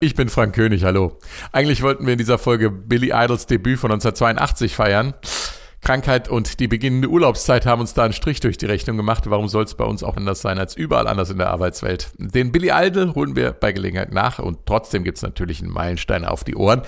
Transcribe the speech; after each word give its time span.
Ich 0.00 0.14
bin 0.14 0.28
Frank 0.28 0.54
König, 0.54 0.84
hallo. 0.84 1.18
Eigentlich 1.50 1.82
wollten 1.82 2.06
wir 2.06 2.12
in 2.12 2.20
dieser 2.20 2.38
Folge 2.38 2.70
Billy 2.70 3.10
Idols 3.12 3.46
Debüt 3.46 3.80
von 3.80 3.90
1982 3.90 4.76
feiern. 4.76 5.12
Krankheit 5.80 6.28
und 6.28 6.60
die 6.60 6.68
beginnende 6.68 7.08
Urlaubszeit 7.08 7.64
haben 7.64 7.80
uns 7.80 7.94
da 7.94 8.04
einen 8.04 8.12
Strich 8.12 8.40
durch 8.40 8.58
die 8.58 8.66
Rechnung 8.66 8.96
gemacht. 8.96 9.30
Warum 9.30 9.48
soll 9.48 9.64
es 9.64 9.74
bei 9.74 9.84
uns 9.84 10.02
auch 10.02 10.16
anders 10.16 10.40
sein 10.40 10.58
als 10.58 10.76
überall 10.76 11.06
anders 11.06 11.30
in 11.30 11.38
der 11.38 11.50
Arbeitswelt? 11.50 12.10
Den 12.18 12.52
Billy 12.52 12.70
Idol 12.72 13.14
holen 13.14 13.36
wir 13.36 13.52
bei 13.52 13.72
Gelegenheit 13.72 14.12
nach 14.12 14.38
und 14.38 14.66
trotzdem 14.66 15.04
gibt 15.04 15.18
es 15.18 15.22
natürlich 15.22 15.62
einen 15.62 15.72
Meilenstein 15.72 16.24
auf 16.24 16.44
die 16.44 16.56
Ohren. 16.56 16.82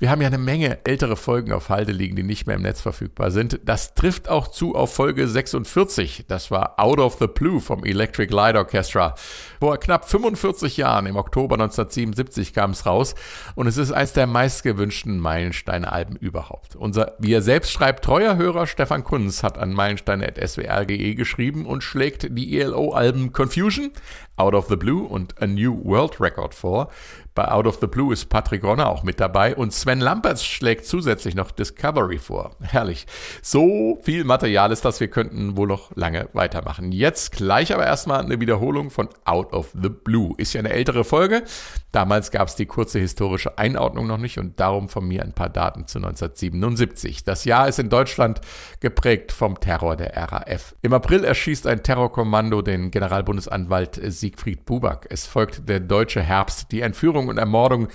Wir 0.00 0.10
haben 0.10 0.20
ja 0.20 0.26
eine 0.26 0.38
Menge 0.38 0.84
ältere 0.84 1.16
Folgen 1.16 1.52
auf 1.52 1.68
Halde 1.68 1.92
liegen, 1.92 2.16
die 2.16 2.24
nicht 2.24 2.46
mehr 2.46 2.56
im 2.56 2.62
Netz 2.62 2.80
verfügbar 2.80 3.30
sind. 3.30 3.60
Das 3.64 3.94
trifft 3.94 4.28
auch 4.28 4.48
zu 4.48 4.74
auf 4.74 4.92
Folge 4.92 5.28
46. 5.28 6.24
Das 6.26 6.50
war 6.50 6.80
Out 6.80 6.98
of 6.98 7.18
the 7.20 7.28
Blue 7.28 7.60
vom 7.60 7.84
Electric 7.84 8.32
Light 8.34 8.56
Orchestra. 8.56 9.14
Vor 9.60 9.78
knapp 9.78 10.08
45 10.08 10.76
Jahren, 10.76 11.06
im 11.06 11.16
Oktober 11.16 11.54
1977, 11.54 12.52
kam 12.52 12.72
es 12.72 12.84
raus 12.86 13.14
und 13.54 13.66
es 13.66 13.76
ist 13.76 13.92
eines 13.92 14.12
der 14.12 14.26
meistgewünschten 14.26 15.18
Meilensteine-Alben 15.18 16.16
überhaupt. 16.16 16.76
Unser, 16.76 17.14
wie 17.18 17.32
er 17.32 17.42
selbst 17.42 17.70
schreibt, 17.70 18.04
treuer 18.04 18.31
Hörer 18.36 18.66
Stefan 18.66 19.04
Kunz 19.04 19.42
hat 19.42 19.58
an 19.58 19.72
meilenstein.swr.de 19.72 21.14
geschrieben 21.14 21.66
und 21.66 21.82
schlägt 21.82 22.26
die 22.36 22.58
ELO-Alben 22.58 23.32
Confusion, 23.32 23.90
Out 24.36 24.54
of 24.54 24.68
the 24.68 24.76
Blue 24.76 25.04
und 25.06 25.40
A 25.40 25.46
New 25.46 25.84
World 25.84 26.20
Record 26.20 26.54
vor. 26.54 26.90
Bei 27.34 27.48
Out 27.48 27.66
of 27.66 27.78
the 27.80 27.86
Blue 27.86 28.12
ist 28.12 28.28
Patrick 28.28 28.62
Ronner 28.62 28.88
auch 28.88 29.04
mit 29.04 29.18
dabei 29.18 29.56
und 29.56 29.72
Sven 29.72 30.00
Lamperts 30.00 30.44
schlägt 30.44 30.84
zusätzlich 30.84 31.34
noch 31.34 31.50
Discovery 31.50 32.18
vor. 32.18 32.56
Herrlich. 32.60 33.06
So 33.40 33.98
viel 34.02 34.24
Material 34.24 34.70
ist 34.70 34.84
das, 34.84 35.00
wir 35.00 35.08
könnten 35.08 35.56
wohl 35.56 35.66
noch 35.66 35.96
lange 35.96 36.28
weitermachen. 36.34 36.92
Jetzt 36.92 37.32
gleich 37.32 37.72
aber 37.72 37.86
erstmal 37.86 38.22
eine 38.22 38.38
Wiederholung 38.38 38.90
von 38.90 39.08
Out 39.24 39.54
of 39.54 39.70
the 39.80 39.88
Blue. 39.88 40.34
Ist 40.36 40.52
ja 40.52 40.58
eine 40.60 40.70
ältere 40.70 41.04
Folge. 41.04 41.42
Damals 41.90 42.30
gab 42.30 42.48
es 42.48 42.54
die 42.54 42.66
kurze 42.66 42.98
historische 42.98 43.58
Einordnung 43.58 44.06
noch 44.06 44.18
nicht 44.18 44.38
und 44.38 44.60
darum 44.60 44.88
von 44.88 45.06
mir 45.06 45.22
ein 45.22 45.34
paar 45.34 45.50
Daten 45.50 45.86
zu 45.86 45.98
1977. 45.98 47.24
Das 47.24 47.44
Jahr 47.44 47.68
ist 47.68 47.78
in 47.78 47.90
Deutschland 47.90 48.40
geprägt 48.80 49.32
vom 49.32 49.60
Terror 49.60 49.96
der 49.96 50.16
RAF. 50.16 50.74
Im 50.82 50.92
April 50.92 51.24
erschießt 51.24 51.66
ein 51.66 51.82
Terrorkommando 51.82 52.62
den 52.62 52.90
Generalbundesanwalt 52.90 54.00
Siegfried 54.02 54.64
Buback. 54.64 55.06
Es 55.10 55.26
folgt 55.26 55.68
der 55.68 55.80
deutsche 55.80 56.22
Herbst, 56.22 56.72
die 56.72 56.80
Entführung 56.80 57.21
Entführung 57.22 57.28
und 57.28 57.38
Ermordung 57.38 57.88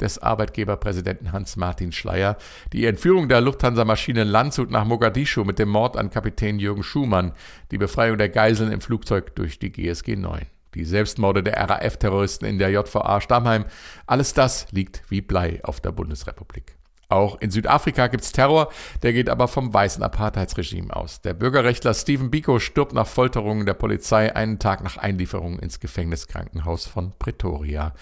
des 0.00 0.18
Arbeitgeberpräsidenten 0.18 1.32
Hans-Martin 1.32 1.92
Schleier, 1.92 2.36
die 2.72 2.86
Entführung 2.86 3.28
der 3.28 3.40
Lufthansa-Maschine 3.40 4.24
Landshut 4.24 4.70
nach 4.70 4.84
Mogadischu 4.84 5.44
mit 5.44 5.58
dem 5.58 5.68
Mord 5.68 5.96
an 5.96 6.10
Kapitän 6.10 6.58
Jürgen 6.58 6.82
Schumann, 6.82 7.32
die 7.70 7.78
Befreiung 7.78 8.18
der 8.18 8.28
Geiseln 8.28 8.72
im 8.72 8.80
Flugzeug 8.80 9.34
durch 9.36 9.58
die 9.58 9.72
GSG 9.72 10.16
9 10.16 10.46
die 10.74 10.84
Selbstmorde 10.84 11.44
der 11.44 11.54
RAF-Terroristen 11.70 12.46
in 12.46 12.58
der 12.58 12.68
JVA 12.68 13.20
Stammheim, 13.20 13.64
alles 14.08 14.34
das 14.34 14.66
liegt 14.72 15.04
wie 15.08 15.20
Blei 15.20 15.60
auf 15.62 15.80
der 15.80 15.92
Bundesrepublik. 15.92 16.73
Auch 17.08 17.40
in 17.40 17.50
Südafrika 17.50 18.06
gibt 18.06 18.24
es 18.24 18.32
Terror, 18.32 18.70
der 19.02 19.12
geht 19.12 19.28
aber 19.28 19.48
vom 19.48 19.72
weißen 19.72 20.02
Apartheidsregime 20.02 20.94
aus. 20.94 21.20
Der 21.20 21.34
Bürgerrechtler 21.34 21.94
Stephen 21.94 22.30
Biko 22.30 22.58
stirbt 22.58 22.92
nach 22.92 23.06
Folterungen 23.06 23.66
der 23.66 23.74
Polizei 23.74 24.34
einen 24.34 24.58
Tag 24.58 24.82
nach 24.82 24.96
Einlieferung 24.96 25.58
ins 25.58 25.80
Gefängniskrankenhaus 25.80 26.86
von 26.86 27.12
Pretoria. 27.18 27.92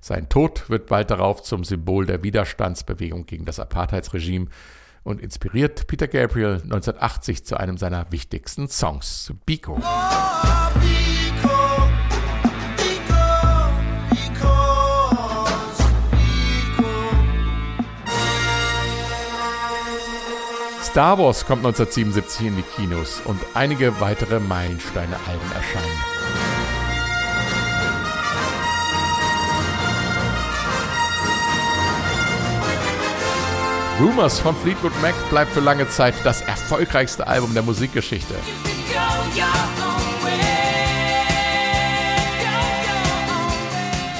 Sein 0.00 0.28
Tod 0.28 0.68
wird 0.68 0.86
bald 0.86 1.10
darauf 1.10 1.42
zum 1.42 1.64
Symbol 1.64 2.06
der 2.06 2.22
Widerstandsbewegung 2.22 3.26
gegen 3.26 3.44
das 3.44 3.58
Apartheidsregime 3.58 4.46
und 5.02 5.20
inspiriert 5.20 5.86
Peter 5.86 6.08
Gabriel 6.08 6.60
1980 6.62 7.44
zu 7.44 7.56
einem 7.56 7.78
seiner 7.78 8.10
wichtigsten 8.12 8.68
Songs, 8.68 9.32
Biko. 9.46 9.78
Oh, 9.80 10.79
Star 20.90 21.16
Wars 21.20 21.46
kommt 21.46 21.64
1977 21.64 22.48
in 22.48 22.56
die 22.56 22.62
Kinos 22.62 23.22
und 23.24 23.38
einige 23.54 24.00
weitere 24.00 24.40
Meilensteine-Alben 24.40 25.52
erscheinen. 25.54 26.00
Rumors 34.00 34.40
von 34.40 34.56
Fleetwood 34.56 34.90
Mac 35.00 35.14
bleibt 35.30 35.52
für 35.52 35.60
lange 35.60 35.88
Zeit 35.88 36.14
das 36.24 36.40
erfolgreichste 36.42 37.24
Album 37.24 37.54
der 37.54 37.62
Musikgeschichte. 37.62 38.34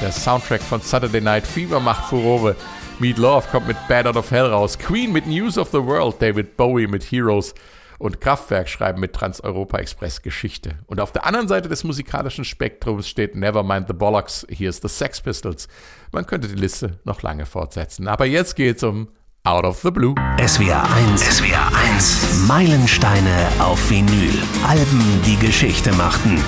Der 0.01 0.13
Soundtrack 0.13 0.63
von 0.63 0.81
Saturday 0.81 1.21
Night 1.21 1.49
Fever 1.49 1.81
macht 1.81 2.05
Furore. 2.05 2.55
Meat 3.01 3.17
Love 3.17 3.49
kommt 3.51 3.67
mit 3.67 3.79
Bad 3.89 4.07
Out 4.07 4.17
of 4.17 4.31
Hell 4.31 4.45
raus. 4.45 4.79
Queen 4.79 5.11
mit 5.11 5.27
News 5.27 5.57
of 5.57 5.71
the 5.71 5.83
World. 5.83 6.21
David 6.21 6.59
Bowie 6.59 6.87
mit 6.87 7.03
Heroes. 7.03 7.55
Und 7.99 8.21
Kraftwerk 8.21 8.69
schreiben 8.69 9.01
mit 9.01 9.15
Trans-Europa 9.15 9.79
Express 9.79 10.21
Geschichte. 10.21 10.73
Und 10.87 11.01
auf 11.01 11.11
der 11.11 11.25
anderen 11.25 11.49
Seite 11.49 11.71
des 11.71 11.83
musikalischen 11.83 12.45
Spektrums 12.45 13.09
steht 13.09 13.37
Nevermind 13.37 13.87
the 13.89 13.95
Bollocks. 13.95 14.47
Hier 14.51 14.69
ist 14.69 14.83
The 14.83 14.89
Sex 14.89 15.23
Pistols. 15.23 15.67
Man 16.13 16.27
könnte 16.27 16.49
die 16.49 16.61
Liste 16.61 16.99
noch 17.05 17.23
lange 17.23 17.47
fortsetzen. 17.47 18.07
Aber 18.07 18.27
jetzt 18.27 18.55
geht's 18.55 18.83
um 18.83 19.09
Out 19.45 19.65
of 19.65 19.81
the 19.81 19.91
Blue. 19.91 20.15
SWR 20.47 20.85
1. 20.93 21.39
SWR 21.39 21.75
1. 21.95 22.47
Meilensteine 22.47 23.49
auf 23.61 23.91
Vinyl. 23.91 24.43
Alben, 24.67 25.23
die 25.25 25.37
Geschichte 25.37 25.91
machten. 25.95 26.39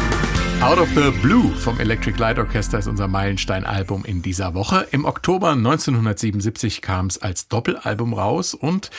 Out 0.63 0.79
of 0.79 0.89
the 0.95 1.11
Blue 1.21 1.51
vom 1.57 1.81
Electric 1.81 2.19
Light 2.19 2.39
Orchestra 2.39 2.79
ist 2.79 2.87
unser 2.87 3.09
Meilenstein-Album 3.09 4.05
in 4.05 4.23
dieser 4.23 4.55
Woche. 4.55 4.87
Im 4.93 5.05
Oktober 5.05 5.51
1977 5.51 6.81
kam 6.81 7.07
es 7.07 7.19
als 7.19 7.49
Doppelalbum 7.49 8.15
raus 8.15 8.55
und 8.55 8.91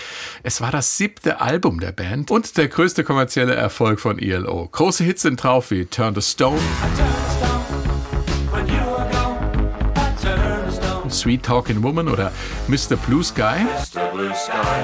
es 0.43 0.59
war 0.59 0.71
das 0.71 0.97
siebte 0.97 1.39
Album 1.39 1.79
der 1.79 1.93
Band 1.93 2.31
und 2.31 2.57
der 2.57 2.67
größte 2.67 3.05
kommerzielle 3.05 3.55
Erfolg 3.55 4.01
von 4.01 4.19
ELO. 4.19 4.67
Große 4.71 5.05
Hits 5.05 5.21
sind 5.21 5.41
drauf 5.41 5.71
wie 5.71 5.85
Turn 5.85 6.13
the 6.13 6.21
Stone, 6.21 6.59
Sweet 11.09 11.43
Talking 11.43 11.81
Woman 11.81 12.09
oder 12.09 12.33
Mr. 12.67 12.97
Blue 13.07 13.23
Sky. 13.23 13.63
Mr. 13.63 14.11
Blue 14.11 14.33
Sky, 14.35 14.83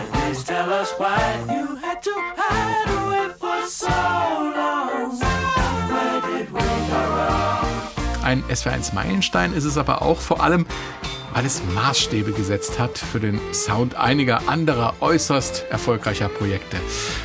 Ein 8.30 8.44
SW1 8.44 8.94
Meilenstein 8.94 9.54
ist 9.54 9.64
es 9.64 9.76
aber 9.76 10.04
auch 10.04 10.20
vor 10.20 10.44
allem, 10.44 10.68
weil 11.34 11.48
es 11.48 11.64
Maßstäbe 11.74 12.32
gesetzt 12.32 12.78
hat 12.78 12.96
für 13.00 13.20
den 13.20 13.40
Sound 13.56 13.96
einiger 13.96 14.48
anderer 14.48 14.94
äußerst 15.00 15.66
erfolgreicher 15.72 16.30
Projekte. 16.30 16.78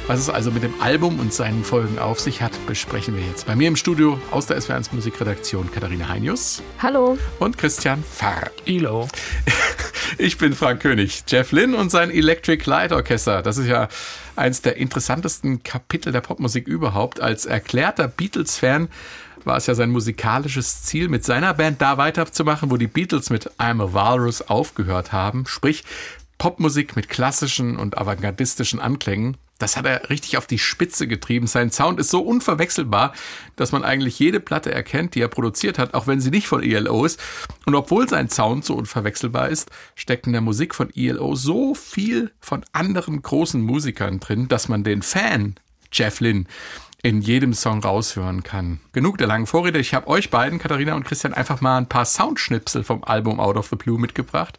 Was 0.06 0.18
es 0.18 0.30
also 0.30 0.50
mit 0.50 0.62
dem 0.62 0.80
Album 0.80 1.20
und 1.20 1.34
seinen 1.34 1.62
Folgen 1.62 1.98
auf 1.98 2.20
sich 2.20 2.40
hat, 2.40 2.52
besprechen 2.66 3.14
wir 3.18 3.22
jetzt. 3.22 3.44
Bei 3.46 3.54
mir 3.54 3.68
im 3.68 3.76
Studio 3.76 4.18
aus 4.30 4.46
der 4.46 4.58
SW1 4.58 4.94
Musikredaktion 4.94 5.70
Katharina 5.70 6.08
Heinius. 6.08 6.62
Hallo. 6.78 7.18
Und 7.38 7.58
Christian 7.58 8.02
Pfarr. 8.02 8.50
Ilo. 8.64 9.06
Ich 10.18 10.38
bin 10.38 10.52
Frank 10.52 10.80
König. 10.80 11.24
Jeff 11.26 11.50
Lynn 11.50 11.74
und 11.74 11.90
sein 11.90 12.10
Electric 12.10 12.68
Light 12.68 12.92
Orchester. 12.92 13.42
Das 13.42 13.56
ist 13.56 13.66
ja 13.66 13.88
eins 14.36 14.62
der 14.62 14.76
interessantesten 14.76 15.62
Kapitel 15.62 16.12
der 16.12 16.20
Popmusik 16.20 16.68
überhaupt. 16.68 17.20
Als 17.20 17.46
erklärter 17.46 18.06
Beatles-Fan 18.06 18.88
war 19.46 19.56
es 19.56 19.66
ja 19.66 19.74
sein 19.74 19.90
musikalisches 19.90 20.82
Ziel, 20.82 21.08
mit 21.08 21.24
seiner 21.24 21.54
Band 21.54 21.80
da 21.80 21.98
weiterzumachen, 21.98 22.70
wo 22.70 22.76
die 22.76 22.86
Beatles 22.86 23.30
mit 23.30 23.50
I'm 23.58 23.82
a 23.82 23.92
Walrus 23.92 24.42
aufgehört 24.42 25.12
haben. 25.12 25.46
Sprich, 25.46 25.84
Popmusik 26.38 26.96
mit 26.96 27.08
klassischen 27.08 27.76
und 27.76 27.96
avantgardistischen 27.98 28.80
Anklängen. 28.80 29.36
Das 29.58 29.76
hat 29.76 29.86
er 29.86 30.10
richtig 30.10 30.36
auf 30.36 30.46
die 30.46 30.58
Spitze 30.58 31.06
getrieben. 31.06 31.46
Sein 31.46 31.70
Sound 31.70 32.00
ist 32.00 32.10
so 32.10 32.20
unverwechselbar, 32.20 33.12
dass 33.54 33.70
man 33.70 33.84
eigentlich 33.84 34.18
jede 34.18 34.40
Platte 34.40 34.72
erkennt, 34.72 35.14
die 35.14 35.20
er 35.20 35.28
produziert 35.28 35.78
hat, 35.78 35.94
auch 35.94 36.06
wenn 36.06 36.20
sie 36.20 36.30
nicht 36.30 36.48
von 36.48 36.62
ELO 36.62 37.04
ist. 37.04 37.20
Und 37.64 37.74
obwohl 37.74 38.08
sein 38.08 38.28
Sound 38.28 38.64
so 38.64 38.74
unverwechselbar 38.74 39.48
ist, 39.48 39.70
steckt 39.94 40.26
in 40.26 40.32
der 40.32 40.42
Musik 40.42 40.74
von 40.74 40.90
ELO 40.94 41.36
so 41.36 41.74
viel 41.74 42.32
von 42.40 42.64
anderen 42.72 43.22
großen 43.22 43.62
Musikern 43.62 44.18
drin, 44.18 44.48
dass 44.48 44.68
man 44.68 44.82
den 44.82 45.02
Fan 45.02 45.54
Jeff 45.92 46.20
Lynn 46.20 46.48
in 47.04 47.20
jedem 47.20 47.52
Song 47.52 47.82
raushören 47.82 48.42
kann. 48.42 48.80
Genug 48.92 49.18
der 49.18 49.26
langen 49.26 49.46
Vorrede. 49.46 49.78
Ich 49.78 49.92
habe 49.92 50.08
euch 50.08 50.30
beiden, 50.30 50.58
Katharina 50.58 50.94
und 50.94 51.04
Christian, 51.04 51.34
einfach 51.34 51.60
mal 51.60 51.76
ein 51.76 51.86
paar 51.86 52.06
Soundschnipsel 52.06 52.82
vom 52.82 53.04
Album 53.04 53.40
Out 53.40 53.58
of 53.58 53.68
the 53.68 53.76
Blue 53.76 54.00
mitgebracht. 54.00 54.58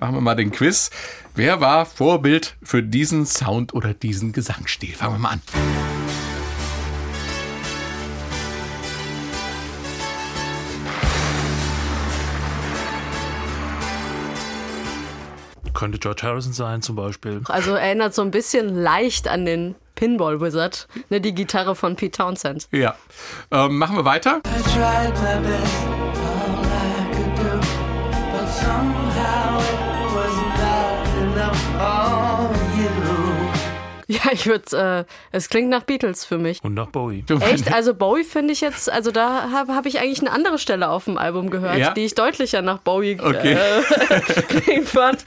Machen 0.00 0.16
wir 0.16 0.20
mal 0.20 0.34
den 0.34 0.50
Quiz. 0.50 0.90
Wer 1.36 1.60
war 1.60 1.86
Vorbild 1.86 2.56
für 2.64 2.82
diesen 2.82 3.26
Sound 3.26 3.74
oder 3.74 3.94
diesen 3.94 4.32
Gesangsstil? 4.32 4.92
Fangen 4.92 5.14
wir 5.14 5.18
mal 5.20 5.28
an. 5.34 5.42
Könnte 15.74 16.00
George 16.00 16.22
Harrison 16.24 16.52
sein 16.52 16.82
zum 16.82 16.96
Beispiel. 16.96 17.42
Also 17.44 17.74
erinnert 17.74 18.12
so 18.12 18.22
ein 18.22 18.32
bisschen 18.32 18.74
leicht 18.74 19.28
an 19.28 19.46
den 19.46 19.76
Pinball 19.98 20.40
Wizard, 20.40 20.86
ne, 21.10 21.20
die 21.20 21.34
Gitarre 21.34 21.74
von 21.74 21.96
Pete 21.96 22.18
Townsend. 22.18 22.68
Ja. 22.70 22.94
Ähm, 23.50 23.78
machen 23.78 23.96
wir 23.96 24.04
weiter. 24.04 24.40
Ja, 34.24 34.32
ich 34.32 34.46
würde, 34.46 35.06
äh, 35.08 35.12
es 35.32 35.48
klingt 35.48 35.68
nach 35.68 35.82
Beatles 35.84 36.24
für 36.24 36.38
mich. 36.38 36.62
Und 36.62 36.74
nach 36.74 36.88
Bowie. 36.88 37.24
Echt? 37.40 37.72
Also 37.72 37.94
Bowie 37.94 38.24
finde 38.24 38.52
ich 38.52 38.60
jetzt, 38.60 38.90
also 38.90 39.10
da 39.10 39.50
habe 39.52 39.74
hab 39.74 39.86
ich 39.86 40.00
eigentlich 40.00 40.20
eine 40.20 40.30
andere 40.32 40.58
Stelle 40.58 40.88
auf 40.88 41.04
dem 41.04 41.18
Album 41.18 41.50
gehört, 41.50 41.78
Ja? 41.78 41.90
die 41.92 42.04
ich 42.04 42.14
deutlicher 42.14 42.62
nach 42.62 42.78
Bowie 42.78 43.18
Okay. 43.20 43.52
äh, 44.66 44.82
fand. 44.82 45.24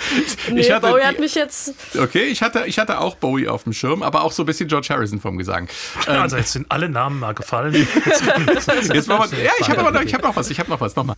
Nee, 0.50 0.62
Ich 0.62 0.72
hatte 0.72 0.88
Bowie 0.88 1.04
hat 1.04 1.20
mich 1.20 1.36
jetzt, 1.36 1.74
Okay, 1.98 2.24
ich 2.24 2.42
hatte, 2.42 2.64
ich 2.66 2.80
hatte 2.80 3.00
auch 3.00 3.16
Bowie 3.16 3.48
auf 3.48 3.64
dem 3.64 3.74
Schirm, 3.74 4.04
aber 4.04 4.24
auch 4.24 4.32
so 4.32 4.44
ein 4.44 4.46
bisschen 4.46 4.68
George 4.68 4.88
Harrison 4.90 5.20
vom 5.20 5.38
Gesang. 5.38 5.68
Ähm, 6.08 6.22
Also 6.22 6.38
jetzt 6.38 6.54
sind 6.54 6.66
alle 6.70 6.90
Namen 6.90 7.20
mal 7.20 7.34
gefallen. 7.34 7.74
Jetzt, 8.06 8.94
jetzt 8.94 9.08
machen 9.08 9.32
wir, 9.32 9.44
ja, 9.44 9.52
ich 9.60 9.70
habe 9.70 9.80
aber 9.80 9.92
noch, 9.92 10.02
ich 10.02 10.14
habe 10.14 10.24
noch 10.24 10.36
was, 10.36 10.50
ich 10.50 10.60
habe 10.60 10.70
noch 10.70 10.82
was, 10.82 10.96
nochmal. 10.96 11.16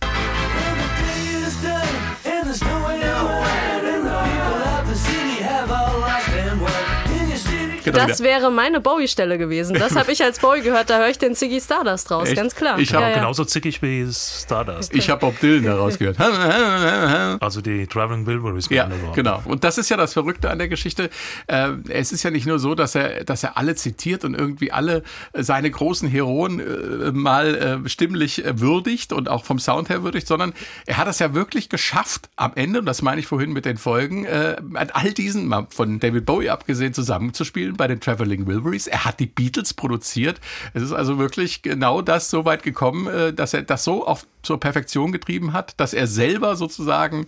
Das 7.94 8.20
wieder. 8.20 8.30
wäre 8.30 8.50
meine 8.50 8.80
Bowie-Stelle 8.80 9.38
gewesen. 9.38 9.74
Das 9.78 9.96
habe 9.96 10.12
ich 10.12 10.22
als 10.22 10.38
Bowie 10.38 10.62
gehört, 10.62 10.90
da 10.90 10.98
höre 10.98 11.08
ich 11.08 11.18
den 11.18 11.34
Ziggy 11.34 11.60
Stardust 11.60 12.10
raus, 12.10 12.28
Echt? 12.28 12.36
ganz 12.36 12.54
klar. 12.54 12.78
Ich 12.78 12.92
hab 12.94 13.00
ja, 13.00 13.10
ja. 13.10 13.14
Genauso 13.16 13.44
zickig 13.44 13.80
wie 13.82 14.06
Stardust. 14.12 14.94
Ich 14.94 15.10
habe 15.10 15.20
Bob 15.20 15.38
Dylan 15.40 15.64
daraus 15.64 15.98
gehört. 15.98 16.16
Also 17.40 17.60
die 17.60 17.86
Traveling 17.86 18.26
Wilburys. 18.26 18.68
Ja, 18.70 18.88
genau. 19.14 19.42
Und 19.44 19.64
das 19.64 19.78
ist 19.78 19.88
ja 19.88 19.96
das 19.96 20.12
Verrückte 20.12 20.50
an 20.50 20.58
der 20.58 20.68
Geschichte. 20.68 21.10
Äh, 21.46 21.72
es 21.88 22.12
ist 22.12 22.22
ja 22.22 22.30
nicht 22.30 22.46
nur 22.46 22.58
so, 22.58 22.74
dass 22.74 22.94
er, 22.94 23.24
dass 23.24 23.42
er 23.42 23.56
alle 23.56 23.74
zitiert 23.74 24.24
und 24.24 24.34
irgendwie 24.34 24.72
alle 24.72 25.02
äh, 25.32 25.42
seine 25.42 25.70
großen 25.70 26.08
Heroen 26.08 26.60
äh, 26.60 27.12
mal 27.12 27.82
stimmlich 27.86 28.42
würdigt 28.46 29.12
und 29.12 29.28
auch 29.28 29.44
vom 29.44 29.58
Sound 29.58 29.88
her 29.88 30.02
würdigt, 30.02 30.26
sondern 30.26 30.52
er 30.86 30.96
hat 30.96 31.08
es 31.08 31.18
ja 31.18 31.34
wirklich 31.34 31.68
geschafft, 31.68 32.28
am 32.36 32.52
Ende, 32.54 32.80
und 32.80 32.86
das 32.86 33.02
meine 33.02 33.20
ich 33.20 33.26
vorhin 33.26 33.52
mit 33.52 33.64
den 33.64 33.76
Folgen, 33.76 34.26
an 34.26 34.90
all 34.92 35.12
diesen, 35.12 35.46
mal 35.46 35.66
von 35.70 36.00
David 36.00 36.24
Bowie 36.26 36.50
abgesehen, 36.50 36.94
zusammenzuspielen 36.94 37.76
bei 37.84 37.88
den 37.88 38.00
Traveling 38.00 38.46
Wilburys. 38.46 38.86
Er 38.86 39.04
hat 39.04 39.20
die 39.20 39.26
Beatles 39.26 39.74
produziert. 39.74 40.40
Es 40.72 40.82
ist 40.82 40.92
also 40.92 41.18
wirklich 41.18 41.60
genau 41.60 42.00
das 42.00 42.30
so 42.30 42.46
weit 42.46 42.62
gekommen, 42.62 43.08
äh, 43.08 43.34
dass 43.34 43.52
er 43.52 43.60
das 43.60 43.84
so 43.84 44.06
auf, 44.06 44.26
zur 44.42 44.58
Perfektion 44.58 45.12
getrieben 45.12 45.52
hat, 45.52 45.78
dass 45.78 45.92
er 45.92 46.06
selber 46.06 46.56
sozusagen 46.56 47.26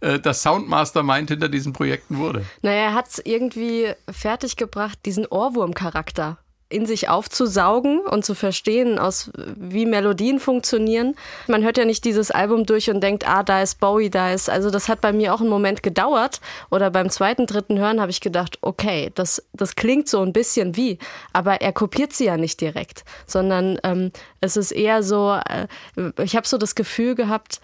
äh, 0.00 0.20
das 0.20 0.44
Soundmastermind 0.44 1.30
hinter 1.30 1.48
diesen 1.48 1.72
Projekten 1.72 2.18
wurde. 2.18 2.44
Naja, 2.62 2.90
er 2.90 2.94
hat 2.94 3.08
es 3.08 3.18
irgendwie 3.24 3.94
fertiggebracht, 4.08 5.04
diesen 5.04 5.26
Ohrwurm-Charakter 5.26 6.38
in 6.68 6.84
sich 6.84 7.08
aufzusaugen 7.08 8.00
und 8.00 8.24
zu 8.24 8.34
verstehen, 8.34 8.98
aus 8.98 9.30
wie 9.36 9.86
Melodien 9.86 10.40
funktionieren. 10.40 11.14
Man 11.46 11.62
hört 11.62 11.78
ja 11.78 11.84
nicht 11.84 12.04
dieses 12.04 12.32
Album 12.32 12.66
durch 12.66 12.90
und 12.90 13.00
denkt, 13.00 13.28
ah, 13.28 13.44
da 13.44 13.62
ist 13.62 13.78
Bowie, 13.78 14.10
da 14.10 14.32
ist. 14.32 14.50
Also 14.50 14.70
das 14.70 14.88
hat 14.88 15.00
bei 15.00 15.12
mir 15.12 15.32
auch 15.32 15.40
einen 15.40 15.48
Moment 15.48 15.84
gedauert. 15.84 16.40
Oder 16.70 16.90
beim 16.90 17.08
zweiten, 17.08 17.46
dritten 17.46 17.78
Hören 17.78 18.00
habe 18.00 18.10
ich 18.10 18.20
gedacht, 18.20 18.58
okay, 18.62 19.12
das, 19.14 19.44
das 19.52 19.76
klingt 19.76 20.08
so 20.08 20.22
ein 20.22 20.32
bisschen 20.32 20.76
wie, 20.76 20.98
aber 21.32 21.60
er 21.60 21.72
kopiert 21.72 22.12
sie 22.12 22.24
ja 22.24 22.36
nicht 22.36 22.60
direkt, 22.60 23.04
sondern 23.26 23.78
ähm, 23.84 24.10
es 24.40 24.56
ist 24.56 24.72
eher 24.72 25.04
so, 25.04 25.38
äh, 25.48 25.68
ich 26.20 26.34
habe 26.34 26.48
so 26.48 26.58
das 26.58 26.74
Gefühl 26.74 27.14
gehabt, 27.14 27.60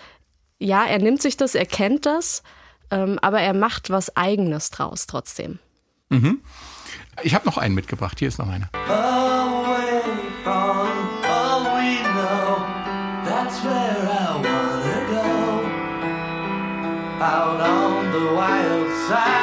ja, 0.59 0.85
er 0.85 0.99
nimmt 1.01 1.21
sich 1.21 1.37
das, 1.37 1.57
er 1.57 1.67
kennt 1.67 2.07
das, 2.07 2.45
ähm, 2.93 3.19
aber 3.21 3.41
er 3.41 3.55
macht 3.55 3.91
was 3.91 4.17
Eigenes 4.17 4.71
draus 4.71 5.09
trotzdem. 5.09 5.59
Ich 7.23 7.35
habe 7.35 7.45
noch 7.47 7.59
einen 7.59 7.75
mitgebracht. 7.75 8.19
Hier 8.19 8.29
ist 8.29 8.39
noch 8.39 8.49
einer. 8.49 8.69
Out 17.21 17.61
on 17.61 18.11
the 18.11 18.19
wild 18.35 18.91
side. 19.07 19.42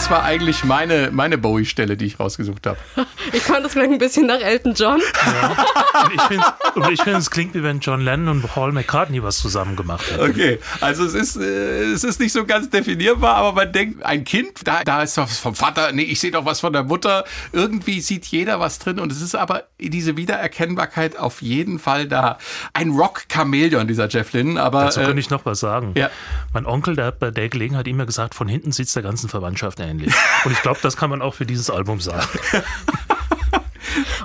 Das 0.00 0.08
war 0.08 0.22
eigentlich 0.24 0.64
meine, 0.64 1.10
meine 1.12 1.36
Bowie-Stelle, 1.36 1.94
die 1.94 2.06
ich 2.06 2.18
rausgesucht 2.18 2.66
habe. 2.66 2.78
Ich 3.32 3.42
fand 3.42 3.64
das 3.64 3.72
klang 3.72 3.92
ein 3.92 3.98
bisschen 3.98 4.26
nach 4.26 4.40
Elton 4.40 4.74
John. 4.74 5.00
Und 5.00 6.14
ich 6.14 6.22
finde, 6.22 6.44
und 6.74 6.90
ich 6.90 7.02
find, 7.02 7.16
es 7.16 7.30
klingt 7.30 7.54
wie 7.54 7.62
wenn 7.62 7.80
John 7.80 8.00
Lennon 8.00 8.28
und 8.28 8.42
Paul 8.42 8.72
McCartney 8.72 9.22
was 9.22 9.38
zusammen 9.38 9.76
gemacht 9.76 10.10
hätten. 10.10 10.30
Okay, 10.30 10.58
also 10.80 11.04
es 11.04 11.14
ist, 11.14 11.36
äh, 11.36 11.82
es 11.92 12.02
ist 12.02 12.18
nicht 12.18 12.32
so 12.32 12.44
ganz 12.44 12.70
definierbar, 12.70 13.36
aber 13.36 13.52
man 13.52 13.72
denkt, 13.72 14.04
ein 14.04 14.24
Kind, 14.24 14.66
da, 14.66 14.82
da 14.84 15.02
ist 15.02 15.16
was 15.18 15.38
vom 15.38 15.54
Vater, 15.54 15.92
nee, 15.92 16.02
ich 16.02 16.18
sehe 16.18 16.30
doch 16.30 16.44
was 16.44 16.60
von 16.60 16.72
der 16.72 16.84
Mutter. 16.84 17.24
Irgendwie 17.52 18.00
sieht 18.00 18.24
jeder 18.26 18.58
was 18.58 18.78
drin 18.78 18.98
und 18.98 19.12
es 19.12 19.20
ist 19.20 19.34
aber 19.34 19.64
diese 19.78 20.16
Wiedererkennbarkeit 20.16 21.18
auf 21.18 21.42
jeden 21.42 21.78
Fall 21.78 22.08
da. 22.08 22.38
Ein 22.72 22.90
Rock-Chamäleon, 22.90 23.86
dieser 23.86 24.08
Jeff 24.08 24.32
Lynne, 24.32 24.60
aber. 24.60 24.84
Dazu 24.84 25.00
äh, 25.00 25.04
könnte 25.04 25.20
ich 25.20 25.30
noch 25.30 25.44
was 25.44 25.60
sagen. 25.60 25.92
ja. 25.94 26.10
Mein 26.52 26.66
Onkel, 26.66 26.96
der 26.96 27.06
hat 27.06 27.18
bei 27.18 27.30
der 27.30 27.48
Gelegenheit 27.48 27.86
immer 27.86 28.06
gesagt, 28.06 28.34
von 28.34 28.48
hinten 28.48 28.70
es 28.70 28.92
der 28.92 29.02
ganzen 29.02 29.28
Verwandtschaft 29.28 29.78
ähnlich. 29.90 30.14
Und 30.44 30.52
ich 30.52 30.62
glaube, 30.62 30.78
das 30.82 30.96
kann 30.96 31.10
man 31.10 31.22
auch 31.22 31.34
für 31.34 31.46
dieses 31.46 31.70
Album 31.70 32.00
sagen. 32.00 32.28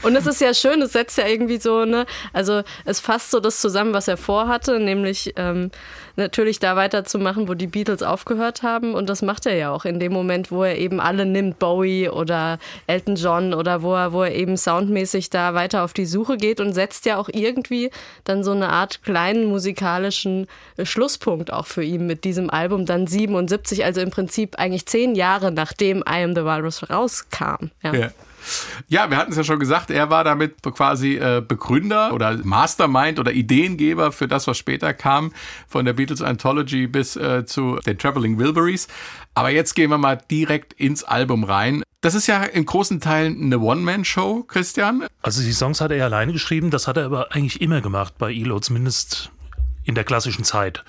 Und 0.04 0.16
es 0.16 0.28
ist 0.28 0.40
ja 0.40 0.54
schön, 0.54 0.82
es 0.84 0.94
setzt 0.94 1.18
ja 1.18 1.26
irgendwie 1.26 1.58
so, 1.58 1.86
ne, 1.86 2.06
also 2.32 2.62
es 2.86 3.00
fasst 3.00 3.32
so 3.32 3.40
das 3.40 3.60
zusammen, 3.60 3.94
was 3.94 4.08
er 4.08 4.18
vorhatte, 4.18 4.80
nämlich 4.80 5.34
ähm, 5.36 5.72
natürlich 6.16 6.60
da 6.60 6.76
weiterzumachen, 6.76 7.48
wo 7.48 7.54
die 7.54 7.68
Beatles 7.68 8.04
aufgehört 8.04 8.64
haben. 8.64 8.94
Und 8.94 9.10
das 9.10 9.22
macht 9.22 9.46
er 9.46 9.56
ja 9.56 9.72
auch 9.72 9.86
in 9.86 10.00
dem 10.00 10.14
Moment, 10.14 10.52
wo 10.52 10.64
er 10.64 10.78
eben 10.78 11.00
alle 11.00 11.26
nimmt, 11.26 11.60
Bowie 11.60 12.10
oder 12.10 12.60
Elton 12.88 13.16
John 13.16 13.54
oder 13.54 13.82
wo 13.82 13.94
er, 13.94 14.14
wo 14.14 14.24
er 14.24 14.34
eben 14.34 14.58
soundmäßig 14.58 15.30
da 15.30 15.54
weiter 15.54 15.84
auf 15.84 15.94
die 15.94 16.06
Suche 16.06 16.38
geht 16.38 16.60
und 16.60 16.74
setzt 16.74 17.06
ja 17.06 17.18
auch 17.18 17.30
irgendwie 17.32 17.92
dann 18.24 18.44
so 18.44 18.52
eine 18.52 18.70
Art 18.70 19.04
kleinen 19.04 19.46
musikalischen 19.46 20.48
äh, 20.78 20.86
Schlusspunkt 20.86 21.52
auch 21.52 21.66
für 21.66 21.84
ihn 21.84 22.06
mit 22.08 22.24
diesem 22.24 22.50
Album 22.50 22.86
dann 22.86 23.08
77, 23.08 23.84
also 23.84 24.02
im 24.02 24.12
Prinzip 24.12 24.58
eigentlich 24.58 24.86
zehn 24.86 25.16
Jahre 25.16 25.52
nachdem 25.52 26.00
I 26.00 26.24
Am 26.24 26.36
the 26.36 26.44
Walrus 26.44 26.90
rauskam. 26.90 27.72
Ja. 27.84 27.94
Ja. 27.94 28.10
Ja, 28.88 29.10
wir 29.10 29.18
hatten 29.18 29.32
es 29.32 29.38
ja 29.38 29.44
schon 29.44 29.60
gesagt, 29.60 29.90
er 29.90 30.10
war 30.10 30.24
damit 30.24 30.62
quasi 30.64 31.16
äh, 31.16 31.42
Begründer 31.46 32.14
oder 32.14 32.38
Mastermind 32.44 33.20
oder 33.20 33.32
Ideengeber 33.32 34.12
für 34.12 34.28
das, 34.28 34.48
was 34.48 34.58
später 34.58 34.94
kam, 34.94 35.32
von 35.68 35.86
der 35.86 35.94
Beatles 35.94 36.22
Anthology 36.22 36.88
bis 36.88 37.16
äh, 37.16 37.46
zu 37.46 37.80
den 37.86 37.98
Traveling 37.98 38.38
Wilburys. 38.40 38.88
Aber 39.34 39.50
jetzt 39.50 39.76
gehen 39.76 39.90
wir 39.90 39.98
mal 39.98 40.20
direkt 40.30 40.74
ins 40.74 41.04
Album 41.04 41.44
rein. 41.44 41.84
Das 42.02 42.14
ist 42.14 42.28
ja 42.28 42.44
in 42.44 42.66
großen 42.66 43.02
Teilen 43.02 43.42
eine 43.42 43.60
One-Man-Show, 43.60 44.44
Christian. 44.44 45.06
Also 45.24 45.42
die 45.42 45.54
Songs 45.54 45.82
hat 45.82 45.92
er 45.92 46.06
alleine 46.06 46.34
geschrieben, 46.34 46.70
das 46.70 46.88
hat 46.88 46.98
er 46.98 47.06
aber 47.06 47.34
eigentlich 47.34 47.62
immer 47.62 47.82
gemacht 47.82 48.14
bei 48.18 48.32
Elo, 48.32 48.60
zumindest 48.60 49.32
in 49.84 49.96
der 49.96 50.04
klassischen 50.04 50.44
Zeit. 50.44 50.84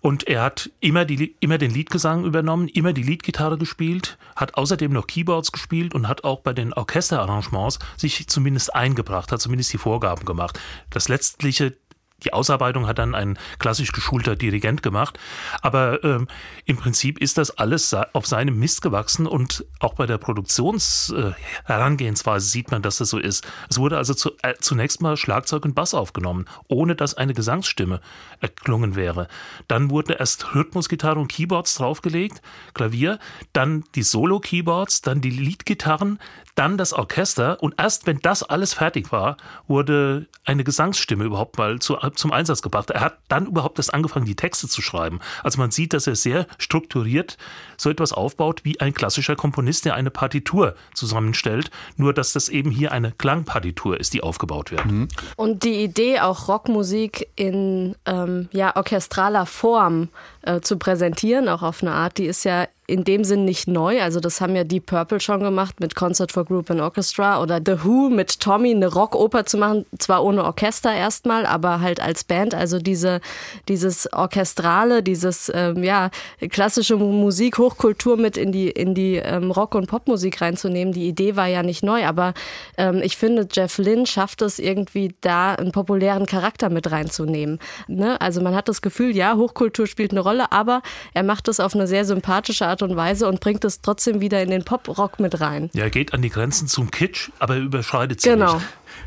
Und 0.00 0.28
er 0.28 0.42
hat 0.42 0.70
immer, 0.80 1.04
die, 1.04 1.34
immer 1.40 1.58
den 1.58 1.70
Liedgesang 1.70 2.24
übernommen, 2.24 2.68
immer 2.68 2.92
die 2.92 3.02
Leadgitarre 3.02 3.58
gespielt, 3.58 4.18
hat 4.36 4.54
außerdem 4.54 4.92
noch 4.92 5.06
Keyboards 5.06 5.52
gespielt 5.52 5.94
und 5.94 6.08
hat 6.08 6.24
auch 6.24 6.40
bei 6.40 6.52
den 6.52 6.72
Orchesterarrangements 6.72 7.78
sich 7.96 8.26
zumindest 8.28 8.74
eingebracht, 8.74 9.32
hat 9.32 9.40
zumindest 9.40 9.72
die 9.72 9.78
Vorgaben 9.78 10.24
gemacht. 10.24 10.58
Das 10.90 11.08
letztliche 11.08 11.76
die 12.24 12.32
Ausarbeitung 12.32 12.88
hat 12.88 12.98
dann 12.98 13.14
ein 13.14 13.38
klassisch 13.60 13.92
geschulter 13.92 14.34
Dirigent 14.34 14.82
gemacht. 14.82 15.20
Aber 15.62 16.02
ähm, 16.02 16.26
im 16.64 16.76
Prinzip 16.76 17.18
ist 17.18 17.38
das 17.38 17.56
alles 17.58 17.94
auf 17.94 18.26
seinem 18.26 18.58
Mist 18.58 18.82
gewachsen 18.82 19.24
und 19.26 19.64
auch 19.78 19.94
bei 19.94 20.06
der 20.06 20.18
Produktionsherangehensweise 20.18 22.44
äh, 22.44 22.50
sieht 22.50 22.72
man, 22.72 22.82
dass 22.82 22.98
das 22.98 23.10
so 23.10 23.18
ist. 23.18 23.46
Es 23.70 23.78
wurde 23.78 23.96
also 23.96 24.14
zu, 24.14 24.32
äh, 24.42 24.54
zunächst 24.58 25.00
mal 25.00 25.16
Schlagzeug 25.16 25.64
und 25.64 25.76
Bass 25.76 25.94
aufgenommen, 25.94 26.46
ohne 26.66 26.96
dass 26.96 27.14
eine 27.14 27.34
Gesangsstimme 27.34 28.00
erklungen 28.40 28.96
wäre. 28.96 29.28
Dann 29.68 29.90
wurden 29.90 30.16
erst 30.18 30.56
Rhythmusgitarre 30.56 31.20
und 31.20 31.28
Keyboards 31.28 31.76
draufgelegt, 31.76 32.42
Klavier, 32.74 33.20
dann 33.52 33.84
die 33.94 34.02
Solo-Keyboards, 34.02 35.02
dann 35.02 35.20
die 35.20 35.30
Leadgitarren, 35.30 36.18
dann 36.58 36.76
das 36.76 36.92
Orchester 36.92 37.62
und 37.62 37.74
erst 37.78 38.06
wenn 38.06 38.18
das 38.20 38.42
alles 38.42 38.74
fertig 38.74 39.12
war, 39.12 39.36
wurde 39.68 40.26
eine 40.44 40.64
Gesangsstimme 40.64 41.24
überhaupt 41.24 41.56
mal 41.58 41.78
zu, 41.78 41.96
zum 42.14 42.32
Einsatz 42.32 42.62
gebracht. 42.62 42.90
Er 42.90 43.00
hat 43.00 43.18
dann 43.28 43.46
überhaupt 43.46 43.78
erst 43.78 43.94
angefangen, 43.94 44.26
die 44.26 44.34
Texte 44.34 44.66
zu 44.66 44.82
schreiben. 44.82 45.20
Also 45.44 45.58
man 45.60 45.70
sieht, 45.70 45.92
dass 45.92 46.06
er 46.06 46.16
sehr 46.16 46.46
strukturiert 46.58 47.38
so 47.76 47.90
etwas 47.90 48.12
aufbaut 48.12 48.64
wie 48.64 48.80
ein 48.80 48.92
klassischer 48.92 49.36
Komponist, 49.36 49.84
der 49.84 49.94
eine 49.94 50.10
Partitur 50.10 50.74
zusammenstellt, 50.94 51.70
nur 51.96 52.12
dass 52.12 52.32
das 52.32 52.48
eben 52.48 52.70
hier 52.70 52.92
eine 52.92 53.12
Klangpartitur 53.12 54.00
ist, 54.00 54.14
die 54.14 54.22
aufgebaut 54.22 54.72
wird. 54.72 54.84
Mhm. 54.86 55.08
Und 55.36 55.62
die 55.62 55.84
Idee, 55.84 56.20
auch 56.20 56.48
Rockmusik 56.48 57.28
in 57.36 57.94
ähm, 58.04 58.48
ja, 58.52 58.74
orchestraler 58.74 59.46
Form 59.46 60.08
äh, 60.42 60.60
zu 60.60 60.76
präsentieren, 60.78 61.48
auch 61.48 61.62
auf 61.62 61.82
eine 61.82 61.92
Art, 61.92 62.18
die 62.18 62.26
ist 62.26 62.44
ja 62.44 62.66
in 62.88 63.04
dem 63.04 63.22
Sinn 63.22 63.44
nicht 63.44 63.68
neu. 63.68 64.00
Also 64.00 64.18
das 64.18 64.40
haben 64.40 64.56
ja 64.56 64.64
Deep 64.64 64.86
Purple 64.86 65.20
schon 65.20 65.40
gemacht 65.40 65.78
mit 65.78 65.94
Concert 65.94 66.32
for 66.32 66.46
Group 66.46 66.70
and 66.70 66.80
Orchestra 66.80 67.42
oder 67.42 67.60
The 67.64 67.84
Who 67.84 68.08
mit 68.08 68.40
Tommy 68.40 68.70
eine 68.70 68.86
Rockoper 68.86 69.44
zu 69.44 69.58
machen, 69.58 69.84
zwar 69.98 70.24
ohne 70.24 70.42
Orchester 70.42 70.92
erstmal, 70.94 71.44
aber 71.44 71.82
halt 71.82 72.00
als 72.00 72.24
Band. 72.24 72.54
Also 72.54 72.78
diese, 72.78 73.20
dieses 73.68 74.10
Orchestrale, 74.10 75.02
dieses 75.02 75.52
ähm, 75.54 75.84
ja, 75.84 76.10
klassische 76.48 76.96
Musik, 76.96 77.58
Hochkultur 77.58 78.16
mit 78.16 78.38
in 78.38 78.52
die, 78.52 78.70
in 78.70 78.94
die 78.94 79.16
ähm, 79.16 79.50
Rock- 79.50 79.74
und 79.74 79.86
Popmusik 79.86 80.40
reinzunehmen. 80.40 80.94
Die 80.94 81.08
Idee 81.08 81.36
war 81.36 81.46
ja 81.46 81.62
nicht 81.62 81.82
neu, 81.82 82.06
aber 82.06 82.32
ähm, 82.78 83.02
ich 83.02 83.18
finde, 83.18 83.46
Jeff 83.52 83.76
Lynne 83.76 84.06
schafft 84.06 84.40
es 84.40 84.58
irgendwie 84.58 85.14
da 85.20 85.52
einen 85.52 85.72
populären 85.72 86.24
Charakter 86.24 86.70
mit 86.70 86.90
reinzunehmen. 86.90 87.58
Ne? 87.86 88.18
Also 88.18 88.40
man 88.40 88.54
hat 88.54 88.70
das 88.70 88.80
Gefühl, 88.80 89.14
ja, 89.14 89.36
Hochkultur 89.36 89.86
spielt 89.86 90.12
eine 90.12 90.20
Rolle, 90.28 90.52
aber 90.52 90.82
er 91.14 91.22
macht 91.22 91.48
es 91.48 91.58
auf 91.58 91.74
eine 91.74 91.86
sehr 91.86 92.04
sympathische 92.04 92.66
Art 92.66 92.82
und 92.82 92.94
Weise 92.96 93.26
und 93.28 93.40
bringt 93.40 93.64
es 93.64 93.80
trotzdem 93.80 94.20
wieder 94.20 94.42
in 94.42 94.50
den 94.50 94.64
Pop-Rock 94.64 95.20
mit 95.20 95.40
rein. 95.40 95.70
Ja, 95.72 95.84
er 95.84 95.90
geht 95.90 96.12
an 96.12 96.20
die 96.20 96.28
Grenzen 96.28 96.68
zum 96.68 96.90
Kitsch, 96.90 97.30
aber 97.38 97.54
er 97.54 97.60
überschreitet 97.62 98.20
sie 98.20 98.28
Genau. 98.30 98.54
nicht. 98.54 98.66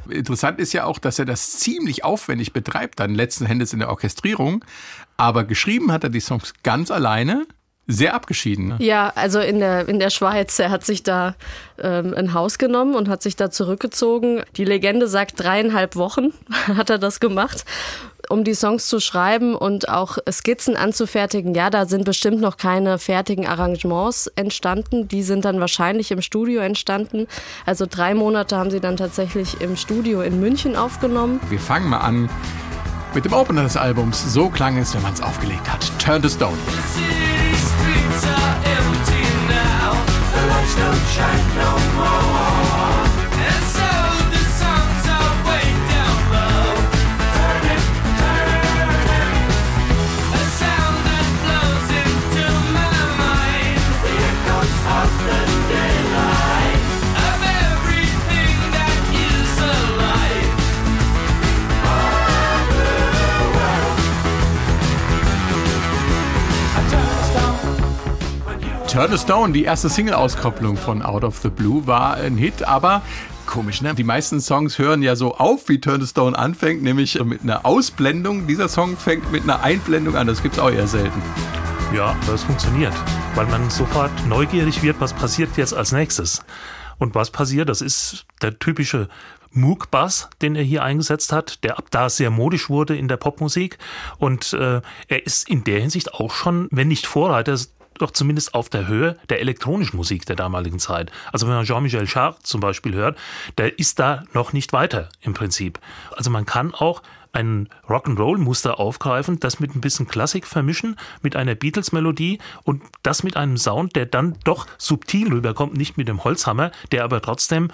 Interessant 0.10 0.60
ist 0.60 0.74
ja 0.74 0.86
auch, 0.86 0.98
dass 1.00 1.20
er 1.20 1.26
das 1.26 1.60
ziemlich 1.60 2.04
aufwendig 2.04 2.54
betreibt, 2.54 3.00
dann 3.00 3.14
letzten 3.14 3.46
Endes 3.46 3.74
in 3.74 3.80
der 3.80 3.90
Orchestrierung. 3.90 4.66
Aber 5.18 5.44
geschrieben 5.44 5.92
hat 5.92 6.04
er 6.04 6.10
die 6.10 6.20
Songs 6.22 6.54
ganz 6.64 6.90
alleine, 6.90 7.46
sehr 7.88 8.14
abgeschieden. 8.14 8.70
Ne? 8.70 8.76
Ja, 8.80 9.12
also 9.16 9.40
in 9.40 9.60
der, 9.60 9.88
in 9.88 10.00
der 10.00 10.10
Schweiz, 10.10 10.58
er 10.60 10.70
hat 10.70 10.86
sich 10.86 11.04
da 11.04 11.36
ähm, 11.80 12.14
ein 12.16 12.34
Haus 12.34 12.58
genommen 12.58 12.96
und 12.96 13.10
hat 13.10 13.22
sich 13.22 13.36
da 13.36 13.52
zurückgezogen. 13.52 14.44
Die 14.56 14.66
Legende 14.66 15.08
sagt, 15.08 15.40
dreieinhalb 15.40 15.96
Wochen 15.96 16.34
hat 16.68 16.90
er 16.90 17.00
das 17.00 17.20
gemacht, 17.20 17.66
um 18.32 18.44
die 18.44 18.56
Songs 18.56 18.88
zu 18.88 19.00
schreiben 19.00 19.56
und 19.56 19.90
auch 19.90 20.18
Skizzen 20.32 20.76
anzufertigen. 20.76 21.54
Ja, 21.54 21.70
da 21.70 21.86
sind 21.86 22.06
bestimmt 22.06 22.40
noch 22.42 22.58
keine 22.58 22.98
fertigen 22.98 23.46
Arrangements 23.46 24.28
entstanden. 24.36 25.08
Die 25.08 25.22
sind 25.22 25.46
dann 25.46 25.60
wahrscheinlich 25.60 26.12
im 26.12 26.22
Studio 26.22 26.62
entstanden. 26.62 27.28
Also 27.66 27.86
drei 27.88 28.14
Monate 28.14 28.58
haben 28.58 28.72
sie 28.72 28.80
dann 28.80 28.98
tatsächlich 28.98 29.60
im 29.62 29.76
Studio 29.76 30.22
in 30.22 30.40
München 30.40 30.76
aufgenommen. 30.76 31.40
Wir 31.50 31.60
fangen 31.60 31.90
mal 31.90 32.00
an 32.00 32.30
mit 33.14 33.26
dem 33.26 33.34
Opener 33.34 33.64
des 33.64 33.76
Albums. 33.76 34.34
So 34.34 34.50
klang 34.50 34.78
es, 34.78 34.96
wenn 34.96 35.02
man 35.02 35.14
es 35.14 35.22
aufgelegt 35.22 35.70
hat. 35.70 35.92
Turn 36.00 36.22
to 36.22 36.30
Stone. 36.30 36.58
The 41.54 42.41
Turn 69.02 69.10
to 69.10 69.18
Stone, 69.18 69.54
die 69.54 69.64
erste 69.64 69.90
Single-Auskopplung 69.90 70.78
von 70.78 71.02
Out 71.02 71.24
of 71.24 71.40
the 71.40 71.50
Blue, 71.50 71.88
war 71.88 72.18
ein 72.18 72.38
Hit, 72.38 72.62
aber 72.62 73.02
komisch, 73.48 73.82
ne? 73.82 73.96
Die 73.96 74.04
meisten 74.04 74.40
Songs 74.40 74.78
hören 74.78 75.02
ja 75.02 75.16
so 75.16 75.34
auf, 75.34 75.70
wie 75.70 75.82
Turn 75.82 76.02
to 76.02 76.06
Stone 76.06 76.38
anfängt, 76.38 76.84
nämlich 76.84 77.20
mit 77.24 77.42
einer 77.42 77.66
Ausblendung. 77.66 78.46
Dieser 78.46 78.70
Song 78.70 78.96
fängt 78.96 79.32
mit 79.32 79.42
einer 79.42 79.64
Einblendung 79.64 80.16
an, 80.16 80.28
das 80.28 80.44
gibt's 80.44 80.60
auch 80.60 80.70
eher 80.70 80.86
selten. 80.86 81.20
Ja, 81.96 82.16
aber 82.22 82.36
es 82.36 82.44
funktioniert, 82.44 82.94
weil 83.34 83.48
man 83.48 83.72
sofort 83.72 84.12
neugierig 84.28 84.84
wird, 84.84 85.02
was 85.02 85.14
passiert 85.14 85.58
jetzt 85.58 85.74
als 85.74 85.92
nächstes. 85.92 86.44
Und 87.00 87.16
was 87.16 87.32
passiert, 87.32 87.70
das 87.70 87.82
ist 87.82 88.28
der 88.44 88.60
typische 88.60 89.10
Moog-Bass, 89.50 90.30
den 90.44 90.56
er 90.56 90.64
hier 90.64 90.84
eingesetzt 90.84 91.32
hat, 91.32 91.64
der 91.64 91.80
ab 91.80 91.86
da 91.90 92.08
sehr 92.08 92.30
modisch 92.30 92.70
wurde 92.70 92.96
in 92.96 93.08
der 93.08 93.18
Popmusik. 93.18 93.80
Und 94.20 94.54
äh, 94.54 94.82
er 95.08 95.26
ist 95.26 95.50
in 95.50 95.64
der 95.64 95.80
Hinsicht 95.82 96.14
auch 96.14 96.36
schon, 96.36 96.68
wenn 96.70 96.88
nicht 96.88 97.08
Vorreiter, 97.08 97.58
doch 98.02 98.12
zumindest 98.12 98.54
auf 98.54 98.70
der 98.70 98.88
Höhe 98.88 99.18
der 99.30 99.40
elektronischen 99.40 99.98
Musik 99.98 100.26
der 100.26 100.36
damaligen 100.36 100.80
Zeit. 100.80 101.12
Also 101.32 101.48
wenn 101.48 101.56
man 101.56 101.66
Jean-Michel 101.66 102.06
Jarre 102.08 102.36
zum 102.44 102.62
Beispiel 102.62 102.94
hört, 102.94 103.18
der 103.58 103.80
ist 103.80 104.00
da 104.00 104.24
noch 104.34 104.54
nicht 104.54 104.74
weiter 104.74 105.10
im 105.22 105.34
Prinzip. 105.34 105.80
Also 106.16 106.30
man 106.30 106.46
kann 106.46 106.74
auch 106.74 107.02
ein 107.34 107.70
Rock'n'Roll-Muster 107.88 108.78
aufgreifen, 108.78 109.40
das 109.40 109.62
mit 109.62 109.74
ein 109.74 109.80
bisschen 109.80 110.08
Klassik 110.08 110.46
vermischen, 110.46 110.98
mit 111.22 111.38
einer 111.38 111.56
Beatles-Melodie 111.56 112.40
und 112.64 112.84
das 113.04 113.24
mit 113.24 113.38
einem 113.38 113.56
Sound, 113.56 113.96
der 113.96 114.06
dann 114.06 114.38
doch 114.44 114.68
subtil 114.78 115.32
rüberkommt, 115.32 115.78
nicht 115.78 115.98
mit 115.98 116.10
dem 116.10 116.26
Holzhammer, 116.26 116.72
der 116.92 117.06
aber 117.06 117.22
trotzdem 117.22 117.70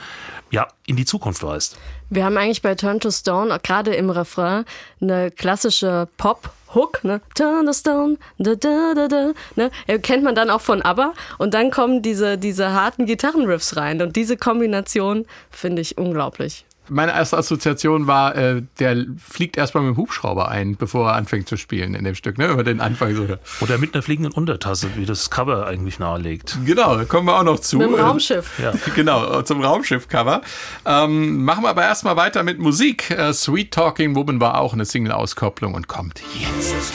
ja 0.52 0.68
in 0.86 0.96
die 0.96 1.06
Zukunft 1.06 1.42
weist. 1.44 1.80
Wir 2.12 2.24
haben 2.24 2.38
eigentlich 2.38 2.62
bei 2.62 2.76
Turn 2.76 3.00
to 3.00 3.10
Stone, 3.10 3.60
gerade 3.64 3.96
im 3.96 4.12
Refrain, 4.12 4.66
eine 5.02 5.32
klassische 5.32 6.08
Pop- 6.18 6.52
Hook, 6.74 7.04
ne? 7.04 7.22
Turn 7.36 7.66
to 7.66 7.74
Stone, 7.74 8.18
da, 8.38 8.56
da, 8.56 8.94
da, 8.94 9.08
da, 9.08 9.32
ne? 9.56 9.72
Kennt 10.02 10.24
man 10.24 10.36
dann 10.36 10.50
auch 10.50 10.62
von 10.62 10.82
ABBA. 10.82 11.14
Und 11.38 11.54
dann 11.54 11.72
kommen 11.72 12.02
diese, 12.02 12.38
diese 12.38 12.74
harten 12.74 13.06
Gitarrenriffs 13.06 13.76
rein. 13.78 14.02
Und 14.02 14.16
diese 14.16 14.38
Kombination 14.38 15.26
finde 15.50 15.82
ich 15.82 15.98
unglaublich. 15.98 16.67
Meine 16.90 17.14
erste 17.14 17.38
Assoziation 17.38 18.08
war, 18.08 18.36
äh, 18.36 18.64
der 18.80 19.06
fliegt 19.18 19.58
erstmal 19.58 19.84
mit 19.84 19.96
dem 19.96 19.98
Hubschrauber 19.98 20.50
ein, 20.50 20.76
bevor 20.76 21.10
er 21.10 21.16
anfängt 21.16 21.48
zu 21.48 21.58
spielen 21.58 21.94
in 21.94 22.04
dem 22.04 22.16
Stück, 22.16 22.38
ne? 22.38 22.48
Über 22.48 22.64
den 22.64 22.80
Anfang 22.82 23.16
so. 23.16 23.28
Oder 23.62 23.78
mit 23.78 23.94
einer 23.94 24.02
fliegenden 24.02 24.34
Untertasse, 24.34 24.90
wie 24.96 25.06
das 25.06 25.30
Cover 25.30 25.68
eigentlich 25.68 26.00
nahelegt. 26.00 26.58
Genau, 26.66 26.96
da 26.96 27.06
kommen 27.06 27.28
wir 27.28 27.38
auch 27.40 27.44
noch 27.44 27.60
zu. 27.60 27.78
Mit 27.78 27.88
dem 27.90 27.96
Äh, 27.96 28.02
Raumschiff. 28.02 28.60
Ja. 28.60 28.74
Genau, 28.96 29.42
zum 29.44 29.62
Raumschiff-Cover. 29.62 30.42
Ähm, 30.86 31.44
machen 31.44 31.64
wir 31.64 31.70
aber 31.70 31.84
erstmal 31.84 32.16
weiter 32.16 32.44
mit 32.44 32.58
Musik. 32.60 33.12
Äh, 33.12 33.34
Sweet 33.34 33.72
Talking 33.74 34.16
Woman 34.16 34.40
war 34.42 34.60
auch 34.60 34.74
eine 34.74 34.86
Single-Auskopplung 34.86 35.74
und 35.74 35.88
kommt 35.88 36.22
jetzt. 36.40 36.94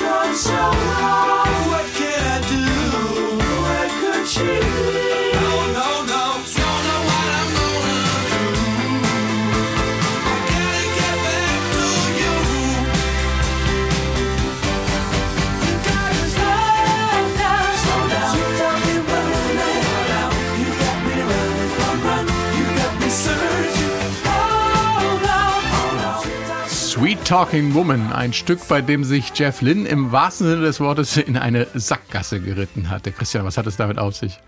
Talking 27.32 27.72
Woman, 27.72 28.12
ein 28.12 28.34
Stück, 28.34 28.68
bei 28.68 28.82
dem 28.82 29.04
sich 29.04 29.32
Jeff 29.34 29.62
Lynne 29.62 29.88
im 29.88 30.12
wahrsten 30.12 30.46
Sinne 30.48 30.60
des 30.60 30.80
Wortes 30.80 31.16
in 31.16 31.38
eine 31.38 31.66
Sackgasse 31.72 32.40
geritten 32.40 32.90
hatte. 32.90 33.10
Christian, 33.10 33.46
was 33.46 33.56
hat 33.56 33.66
es 33.66 33.78
damit 33.78 33.98
auf 33.98 34.14
sich? 34.14 34.38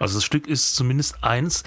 Also 0.00 0.16
das 0.16 0.24
Stück 0.24 0.48
ist 0.48 0.74
zumindest 0.74 1.22
eins, 1.22 1.62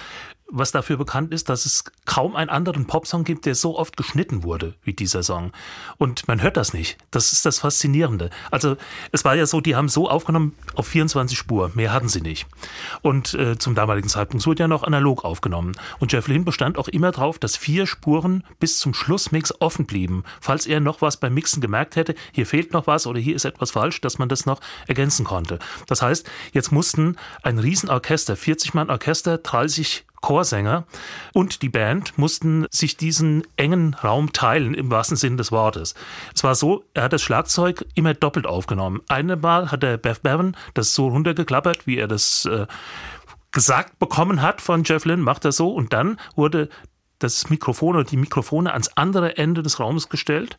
was 0.50 0.72
dafür 0.72 0.98
bekannt 0.98 1.34
ist, 1.34 1.50
dass 1.50 1.66
es 1.66 1.84
kaum 2.06 2.36
einen 2.36 2.50
anderen 2.50 2.88
Popsong 2.88 3.24
gibt, 3.24 3.46
der 3.46 3.56
so 3.56 3.78
oft 3.78 3.98
geschnitten 3.98 4.44
wurde 4.44 4.76
wie 4.84 4.94
dieser 4.94 5.24
Song. 5.24 5.52
Und 5.98 6.28
man 6.28 6.42
hört 6.42 6.58
das 6.58 6.74
nicht. 6.74 6.98
Das 7.12 7.34
ist 7.34 7.46
das 7.46 7.60
Faszinierende. 7.60 8.30
Also 8.50 8.78
es 9.12 9.26
war 9.26 9.36
ja 9.36 9.46
so, 9.46 9.62
die 9.62 9.76
haben 9.76 9.90
so 9.90 10.10
aufgenommen 10.10 10.56
auf 10.76 10.88
24 10.88 11.38
Spur. 11.38 11.72
Mehr 11.76 11.92
hatten 11.92 12.08
sie 12.08 12.22
nicht. 12.22 12.48
Und 13.02 13.34
äh, 13.34 13.58
zum 13.58 13.76
damaligen 13.76 14.08
Zeitpunkt 14.08 14.46
wurde 14.46 14.64
ja 14.64 14.68
noch 14.68 14.84
analog 14.84 15.26
aufgenommen. 15.26 15.74
Und 16.00 16.14
Jeff 16.14 16.28
Lynne 16.28 16.46
bestand 16.46 16.78
auch 16.78 16.88
immer 16.88 17.12
darauf, 17.12 17.40
dass 17.40 17.58
vier 17.58 17.86
Spuren 17.86 18.44
bis 18.60 18.80
zum 18.80 18.94
Schlussmix 18.94 19.54
offen 19.60 19.86
blieben. 19.86 20.24
Falls 20.40 20.66
er 20.66 20.80
noch 20.80 21.02
was 21.02 21.18
beim 21.18 21.34
Mixen 21.34 21.62
gemerkt 21.62 21.96
hätte, 21.96 22.16
hier 22.32 22.46
fehlt 22.46 22.74
noch 22.74 22.88
was 22.88 23.06
oder 23.06 23.20
hier 23.20 23.36
ist 23.36 23.46
etwas 23.46 23.72
falsch, 23.72 24.02
dass 24.02 24.18
man 24.18 24.30
das 24.30 24.46
noch 24.46 24.62
ergänzen 24.88 25.26
konnte. 25.26 25.60
Das 25.88 26.02
heißt, 26.02 26.30
jetzt 26.54 26.72
mussten 26.72 27.18
ein 27.44 27.60
Riesenorchester, 27.60 28.36
40 28.36 28.74
Mann 28.74 28.90
Orchester, 28.90 29.38
30 29.38 30.06
Chorsänger 30.22 30.86
und 31.34 31.62
die 31.62 31.70
Band 31.70 32.18
mussten 32.18 32.66
sich 32.70 32.98
diesen 32.98 33.44
engen 33.56 33.94
Raum 33.94 34.34
teilen, 34.34 34.74
im 34.74 34.90
wahrsten 34.90 35.18
Sinne 35.18 35.38
des 35.38 35.52
Wortes. 35.52 35.94
Es 36.36 36.44
war 36.44 36.56
so, 36.56 36.84
er 36.94 37.04
hat 37.04 37.14
das 37.14 37.22
Schlagzeug 37.22 37.86
immer 37.96 38.14
doppelt 38.14 38.46
aufgenommen. 38.46 39.02
Einmal 39.08 39.72
hat 39.72 39.84
der 39.84 39.98
Beth 39.98 40.24
Bevan 40.24 40.56
das 40.74 40.94
so 40.94 41.08
runtergeklappert, 41.08 41.88
wie 41.88 41.98
er 41.98 42.08
das 42.08 42.46
äh, 42.46 42.66
gesagt 43.52 44.00
bekommen 44.00 44.42
hat 44.42 44.62
von 44.62 44.84
Jeff 44.84 45.06
Lynne, 45.06 45.24
macht 45.24 45.46
er 45.46 45.52
so 45.52 45.72
und 45.72 45.94
dann 45.94 46.20
wurde 46.36 46.70
das 47.20 47.50
Mikrofon 47.50 47.96
oder 47.96 48.04
die 48.04 48.18
Mikrofone 48.18 48.74
ans 48.74 48.90
andere 48.96 49.38
Ende 49.38 49.64
des 49.64 49.80
Raumes 49.80 50.10
gestellt 50.10 50.58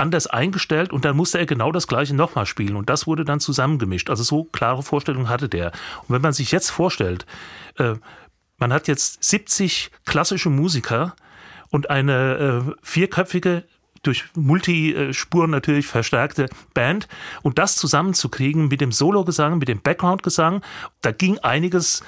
anders 0.00 0.26
eingestellt 0.26 0.92
und 0.92 1.04
dann 1.04 1.16
musste 1.16 1.38
er 1.38 1.46
genau 1.46 1.70
das 1.70 1.86
gleiche 1.86 2.16
nochmal 2.16 2.46
spielen 2.46 2.76
und 2.76 2.90
das 2.90 3.06
wurde 3.06 3.24
dann 3.24 3.38
zusammengemischt. 3.38 4.10
Also 4.10 4.22
so 4.22 4.44
klare 4.44 4.82
Vorstellungen 4.82 5.28
hatte 5.28 5.48
der. 5.48 5.72
Und 6.08 6.14
wenn 6.14 6.22
man 6.22 6.32
sich 6.32 6.50
jetzt 6.50 6.70
vorstellt, 6.70 7.26
äh, 7.76 7.94
man 8.60 8.72
hat 8.72 8.86
jetzt 8.88 9.24
70 9.24 9.90
klassische 10.06 10.50
Musiker 10.50 11.16
und 11.70 11.90
eine 11.90 12.66
äh, 12.68 12.72
vierköpfige 12.82 13.64
durch 14.02 14.24
Multispuren 14.34 15.50
natürlich 15.50 15.86
verstärkte 15.86 16.48
Band. 16.72 17.06
Und 17.42 17.58
das 17.58 17.76
zusammenzukriegen 17.76 18.68
mit 18.68 18.80
dem 18.80 18.92
Sologesang, 18.92 19.58
mit 19.58 19.68
dem 19.68 19.80
Background-Gesang, 19.82 20.62
da 21.02 21.12
ging 21.12 21.38
einiges 21.40 22.02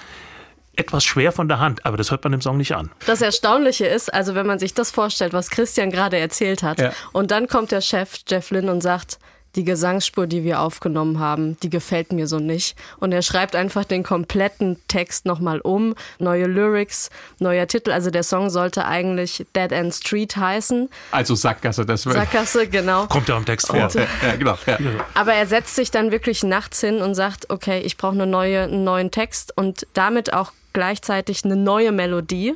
etwas 0.74 1.04
schwer 1.04 1.32
von 1.32 1.48
der 1.48 1.58
Hand, 1.58 1.84
aber 1.84 1.98
das 1.98 2.10
hört 2.10 2.24
man 2.24 2.32
im 2.32 2.40
Song 2.40 2.56
nicht 2.56 2.74
an. 2.74 2.90
Das 3.06 3.20
Erstaunliche 3.20 3.84
ist, 3.86 4.12
also 4.12 4.34
wenn 4.34 4.46
man 4.46 4.58
sich 4.58 4.72
das 4.72 4.90
vorstellt, 4.90 5.34
was 5.34 5.50
Christian 5.50 5.90
gerade 5.90 6.16
erzählt 6.16 6.62
hat, 6.62 6.80
Ja. 6.80 6.92
und 7.12 7.30
dann 7.30 7.46
kommt 7.46 7.72
der 7.72 7.82
Chef 7.82 8.16
Jeff 8.26 8.50
Lynn 8.50 8.70
und 8.70 8.80
sagt, 8.80 9.18
die 9.56 9.64
Gesangsspur, 9.64 10.26
die 10.26 10.44
wir 10.44 10.60
aufgenommen 10.60 11.18
haben, 11.18 11.56
die 11.62 11.70
gefällt 11.70 12.12
mir 12.12 12.26
so 12.26 12.38
nicht. 12.38 12.76
Und 12.98 13.12
er 13.12 13.22
schreibt 13.22 13.54
einfach 13.54 13.84
den 13.84 14.02
kompletten 14.02 14.78
Text 14.88 15.26
nochmal 15.26 15.60
um, 15.60 15.94
neue 16.18 16.46
Lyrics, 16.46 17.10
neuer 17.38 17.66
Titel. 17.66 17.90
Also 17.92 18.10
der 18.10 18.22
Song 18.22 18.50
sollte 18.50 18.86
eigentlich 18.86 19.46
Dead 19.54 19.72
End 19.72 19.94
Street 19.94 20.36
heißen. 20.36 20.88
Also 21.10 21.34
Sackgasse, 21.34 21.84
das 21.84 22.06
wird. 22.06 22.16
Sackgasse, 22.16 22.66
genau. 22.68 23.06
Kommt 23.06 23.28
ja 23.28 23.36
im 23.36 23.44
Text 23.44 23.68
vor. 23.68 23.76
Ja, 23.76 23.88
ja, 23.88 24.06
ja, 24.22 24.36
genau. 24.36 24.58
Ja. 24.66 24.78
Aber 25.14 25.34
er 25.34 25.46
setzt 25.46 25.74
sich 25.74 25.90
dann 25.90 26.10
wirklich 26.10 26.42
nachts 26.42 26.80
hin 26.80 27.02
und 27.02 27.14
sagt, 27.14 27.50
okay, 27.50 27.80
ich 27.80 27.96
brauche 27.96 28.14
eine 28.14 28.26
neue, 28.26 28.62
einen 28.62 28.84
neuen 28.84 29.10
Text 29.10 29.56
und 29.56 29.86
damit 29.92 30.32
auch 30.32 30.52
gleichzeitig 30.72 31.44
eine 31.44 31.56
neue 31.56 31.92
Melodie 31.92 32.54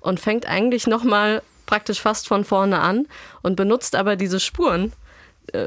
und 0.00 0.20
fängt 0.20 0.46
eigentlich 0.46 0.86
nochmal 0.86 1.42
praktisch 1.66 2.00
fast 2.00 2.28
von 2.28 2.44
vorne 2.44 2.78
an 2.78 3.06
und 3.42 3.56
benutzt 3.56 3.96
aber 3.96 4.16
diese 4.16 4.40
Spuren, 4.40 4.92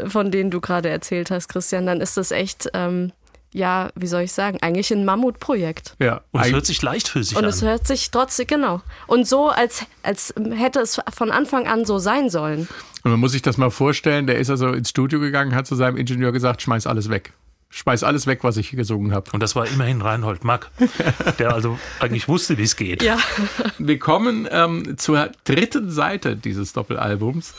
von 0.08 0.32
denen 0.32 0.52
du 0.52 0.62
gerade 0.62 0.90
erzählt 0.90 1.32
hast, 1.32 1.48
Christian, 1.50 1.86
dann 1.86 2.02
ist 2.02 2.18
das 2.18 2.32
echt, 2.32 2.70
ähm, 2.74 3.12
ja, 3.52 3.90
wie 3.96 4.08
soll 4.08 4.22
ich 4.24 4.32
sagen, 4.32 4.60
eigentlich 4.62 4.92
ein 4.92 5.06
Mammutprojekt. 5.06 5.96
Ja. 6.00 6.22
Und 6.32 6.42
es 6.42 6.52
hört 6.52 6.66
sich 6.66 6.82
leichtfüßig 6.82 7.38
Und 7.38 7.44
an. 7.44 7.50
es 7.50 7.62
hört 7.62 7.88
sich 7.88 8.12
trotzdem, 8.12 8.48
genau. 8.48 8.82
Und 9.08 9.28
so, 9.28 9.50
als, 9.50 9.86
als 10.04 10.34
hätte 10.52 10.80
es 10.80 11.00
von 11.14 11.32
Anfang 11.32 11.68
an 11.68 11.86
so 11.86 12.00
sein 12.00 12.30
sollen. 12.30 12.68
Und 13.04 13.12
man 13.12 13.20
muss 13.20 13.32
sich 13.32 13.42
das 13.42 13.58
mal 13.58 13.72
vorstellen, 13.72 14.28
der 14.28 14.38
ist 14.40 14.50
also 14.50 14.70
ins 14.70 14.90
Studio 14.90 15.20
gegangen, 15.20 15.56
hat 15.56 15.66
zu 15.68 15.76
seinem 15.76 15.98
Ingenieur 15.98 16.32
gesagt, 16.32 16.62
schmeiß 16.62 16.86
alles 16.86 17.10
weg. 17.10 17.34
Schmeiß 17.72 18.04
alles 18.04 18.26
weg, 18.26 18.40
was 18.42 18.58
ich 18.58 18.70
hier 18.70 18.78
gesungen 18.78 19.14
habe. 19.14 19.30
Und 19.32 19.42
das 19.42 19.56
war 19.56 19.68
immerhin 19.68 20.02
Reinhold 20.02 20.44
Mack, 20.44 20.72
der 21.38 21.54
also 21.54 21.78
eigentlich 22.00 22.28
wusste, 22.28 22.58
wie 22.58 22.64
es 22.64 22.76
geht. 22.76 23.04
Ja. 23.04 23.18
Wir 23.78 24.00
kommen 24.00 24.48
ähm, 24.50 24.98
zur 24.98 25.30
dritten 25.44 25.92
Seite 25.92 26.36
dieses 26.36 26.74
Doppelalbums. 26.74 27.54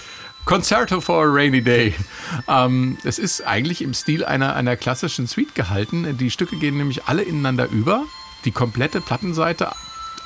Concerto 0.44 1.00
for 1.00 1.25
a 1.25 1.30
Rainy 1.30 1.62
Day. 1.62 1.94
Ähm, 2.49 2.99
es 3.04 3.18
ist 3.18 3.42
eigentlich 3.47 3.82
im 3.82 3.94
Stil 3.94 4.25
einer, 4.25 4.54
einer 4.54 4.76
klassischen 4.76 5.26
Suite 5.26 5.54
gehalten. 5.54 6.16
Die 6.18 6.30
Stücke 6.30 6.56
gehen 6.56 6.76
nämlich 6.76 7.04
alle 7.04 7.23
ineinander 7.23 7.68
über. 7.68 8.04
Die 8.44 8.52
komplette 8.52 9.00
Plattenseite, 9.00 9.73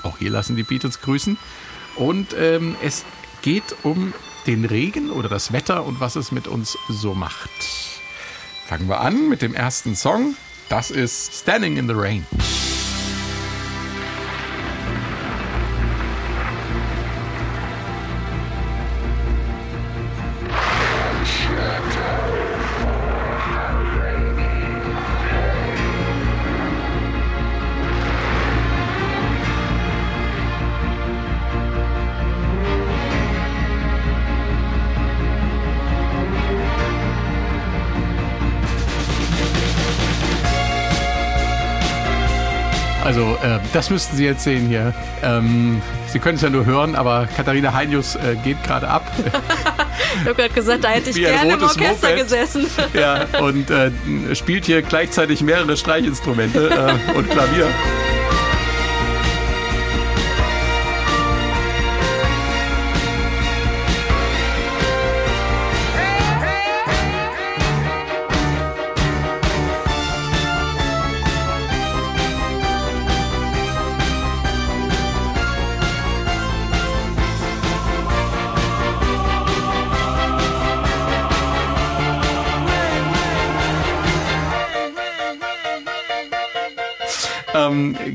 auch 0.03 0.19
hier 0.19 0.31
lassen 0.31 0.57
die 0.57 0.63
Beatles 0.63 1.01
grüßen. 1.01 1.37
Und 1.97 2.35
ähm, 2.39 2.77
es 2.83 3.05
geht 3.43 3.77
um 3.83 4.13
den 4.47 4.65
Regen 4.65 5.11
oder 5.11 5.29
das 5.29 5.53
Wetter 5.53 5.85
und 5.85 6.01
was 6.01 6.17
es 6.17 6.33
mit 6.33 6.47
uns 6.47 6.77
so 6.89 7.15
macht. 7.15 7.51
Fangen 8.67 8.89
wir 8.89 9.01
an 9.01 9.29
mit 9.29 9.43
dem 9.43 9.55
ersten 9.55 9.95
Song. 9.95 10.37
Das 10.69 10.91
ist 10.91 11.35
Standing 11.35 11.77
in 11.77 11.87
the 11.87 11.95
Rain. 11.95 12.27
Das 43.75 43.91
müssten 43.91 44.17
Sie 44.17 44.25
jetzt 44.25 44.45
sehen 44.45 44.69
hier. 44.69 44.95
Ähm, 45.23 45.83
Sie 46.07 46.19
können 46.19 46.37
es 46.37 46.43
ja 46.43 46.51
nur 46.51 46.65
hören, 46.65 46.95
aber 46.95 47.29
Katharina 47.37 47.73
Heinius 47.73 48.15
äh, 48.15 48.37
geht 48.43 48.63
gerade 48.63 48.89
ab. 48.89 49.11
Ich 50.21 50.21
habe 50.29 50.35
gerade 50.35 50.55
gesagt, 50.55 50.85
da 50.85 50.89
hätte 50.91 51.11
ich 51.11 51.17
gerne 51.17 51.55
im 51.55 51.63
Orchester 51.63 52.09
Moped. 52.11 52.23
gesessen. 52.23 52.67
ja, 52.95 53.27
und 53.41 53.71
äh, 53.71 53.91
spielt 54.35 54.65
hier 54.65 54.83
gleichzeitig 54.83 55.43
mehrere 55.43 55.77
Streichinstrumente 55.77 56.69
äh, 56.69 57.17
und 57.17 57.31
Klavier. 57.31 57.67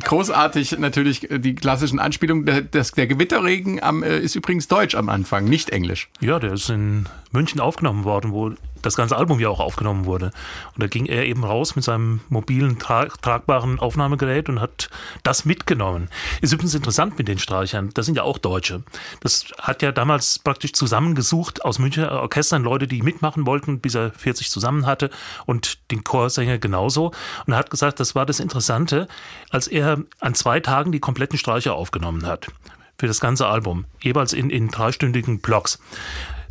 Großartig 0.09 0.79
natürlich 0.79 1.27
die 1.29 1.53
klassischen 1.53 1.99
Anspielungen. 1.99 2.45
Der, 2.45 2.61
das, 2.61 2.91
der 2.91 3.05
Gewitterregen 3.05 3.81
am, 3.81 4.01
äh, 4.01 4.17
ist 4.17 4.35
übrigens 4.35 4.67
deutsch 4.67 4.95
am 4.95 5.07
Anfang, 5.07 5.45
nicht 5.45 5.69
englisch. 5.69 6.09
Ja, 6.19 6.39
der 6.39 6.53
ist 6.53 6.69
in 6.69 7.05
München 7.31 7.61
aufgenommen 7.61 8.05
worden, 8.05 8.31
wo 8.31 8.51
das 8.81 8.95
ganze 8.95 9.17
Album 9.17 9.39
ja 9.39 9.49
auch 9.49 9.59
aufgenommen 9.59 10.05
wurde. 10.05 10.31
Und 10.73 10.83
da 10.83 10.87
ging 10.87 11.05
er 11.05 11.25
eben 11.25 11.43
raus 11.43 11.75
mit 11.75 11.83
seinem 11.83 12.21
mobilen, 12.29 12.79
tra 12.79 13.05
tragbaren 13.05 13.79
Aufnahmegerät 13.79 14.49
und 14.49 14.61
hat 14.61 14.89
das 15.23 15.45
mitgenommen. 15.45 16.09
Ist 16.41 16.53
übrigens 16.53 16.75
interessant 16.75 17.17
mit 17.17 17.27
den 17.27 17.39
Streichern. 17.39 17.89
Das 17.93 18.05
sind 18.05 18.15
ja 18.15 18.23
auch 18.23 18.37
Deutsche. 18.37 18.83
Das 19.21 19.45
hat 19.59 19.81
ja 19.81 19.91
damals 19.91 20.39
praktisch 20.39 20.73
zusammengesucht 20.73 21.63
aus 21.65 21.79
Münchner 21.79 22.11
Orchestern 22.11 22.63
Leute, 22.63 22.87
die 22.87 23.01
mitmachen 23.01 23.45
wollten, 23.45 23.79
bis 23.79 23.95
er 23.95 24.11
40 24.11 24.49
zusammen 24.49 24.85
hatte 24.85 25.09
und 25.45 25.91
den 25.91 26.03
Chorsänger 26.03 26.57
genauso. 26.57 27.11
Und 27.45 27.53
er 27.53 27.59
hat 27.59 27.69
gesagt, 27.69 27.99
das 27.99 28.15
war 28.15 28.25
das 28.25 28.39
Interessante, 28.39 29.07
als 29.49 29.67
er 29.67 29.99
an 30.19 30.35
zwei 30.35 30.59
Tagen 30.59 30.91
die 30.91 30.99
kompletten 30.99 31.37
Streicher 31.37 31.75
aufgenommen 31.75 32.25
hat. 32.25 32.47
Für 32.97 33.07
das 33.07 33.21
ganze 33.21 33.47
Album. 33.47 33.85
Jeweils 34.01 34.33
in, 34.33 34.49
in 34.49 34.67
dreistündigen 34.67 35.39
Blocks. 35.39 35.79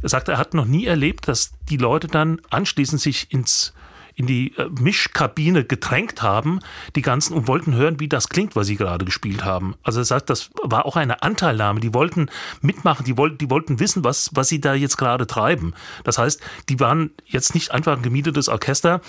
Er 0.03 0.09
sagt, 0.09 0.29
er 0.29 0.39
hat 0.39 0.55
noch 0.55 0.65
nie 0.65 0.87
erlebt, 0.87 1.27
dass 1.29 1.53
die 1.69 1.77
Leute 1.77 2.07
dann 2.07 2.41
anschließend 2.51 3.01
sich 3.01 3.33
ins 3.33 3.73
in 4.19 4.27
die 4.27 4.53
äh, 4.57 4.69
Mischkabine 4.81 5.65
gedrängt 5.65 6.23
haben, 6.23 6.59
die 6.97 7.03
ganzen 7.03 7.35
und 7.35 7.47
wollten 7.47 7.75
hören, 7.75 8.01
wie 8.01 8.09
das 8.09 8.29
klingt, 8.29 8.57
was 8.57 8.67
sie 8.67 8.75
gerade 8.75 9.05
gespielt 9.05 9.45
haben. 9.45 9.77
Also 9.85 10.01
er 10.01 10.05
sagt, 10.05 10.29
das 10.29 10.51
war 10.61 10.87
auch 10.87 10.97
eine 10.97 11.23
Anteilnahme. 11.23 11.79
Die 11.79 11.95
wollten 11.95 12.29
mitmachen, 12.61 13.05
die 13.05 13.17
wollten, 13.17 13.39
die 13.39 13.49
wollten 13.49 13.79
wissen, 13.79 14.03
was, 14.03 14.31
was 14.35 14.49
sie 14.49 14.61
da 14.61 14.75
jetzt 14.75 14.99
gerade 14.99 15.29
treiben. 15.29 15.73
Das 16.03 16.19
heißt, 16.19 16.41
die 16.69 16.81
waren 16.81 17.13
jetzt 17.27 17.55
nicht 17.55 17.71
einfach 17.71 17.97
ein 17.97 18.03
gemietetes 18.03 18.49
Orchester, 18.49 19.01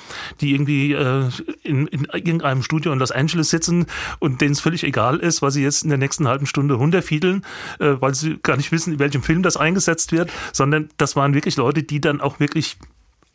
die 0.42 0.54
irgendwie 0.54 0.94
äh, 0.94 1.30
in, 1.64 1.88
in 1.88 2.06
irgendeinem 2.06 2.62
Studio 2.62 2.94
in 2.94 3.00
Los 3.00 3.12
Angeles 3.12 3.50
sitzen 3.50 3.88
und 4.20 4.42
denen 4.42 4.52
es 4.52 4.60
völlig 4.60 4.84
egal 4.84 5.18
ist, 5.18 5.42
was 5.42 5.56
sie 5.56 5.64
jetzt 5.64 5.82
in 5.82 5.90
der 5.90 5.98
nächsten 5.98 6.28
halben 6.28 6.46
Stunde 6.46 6.76
runterfiedeln, 6.76 7.44
äh, 7.80 7.96
weil 8.00 8.14
sie 8.14 8.38
gar 8.44 8.58
nicht 8.58 8.72
wissen, 8.72 8.94
in 8.94 9.00
welchem 9.00 9.24
Film 9.24 9.42
das 9.42 9.58
eingesetzt 9.58 10.12
wird, 10.12 10.32
sondern 10.54 10.90
das 10.98 11.16
waren 11.16 11.34
wirklich 11.34 11.58
Leute, 11.58 11.82
die 11.82 12.00
dann 12.00 12.22
auch 12.22 12.40
wirklich 12.40 12.78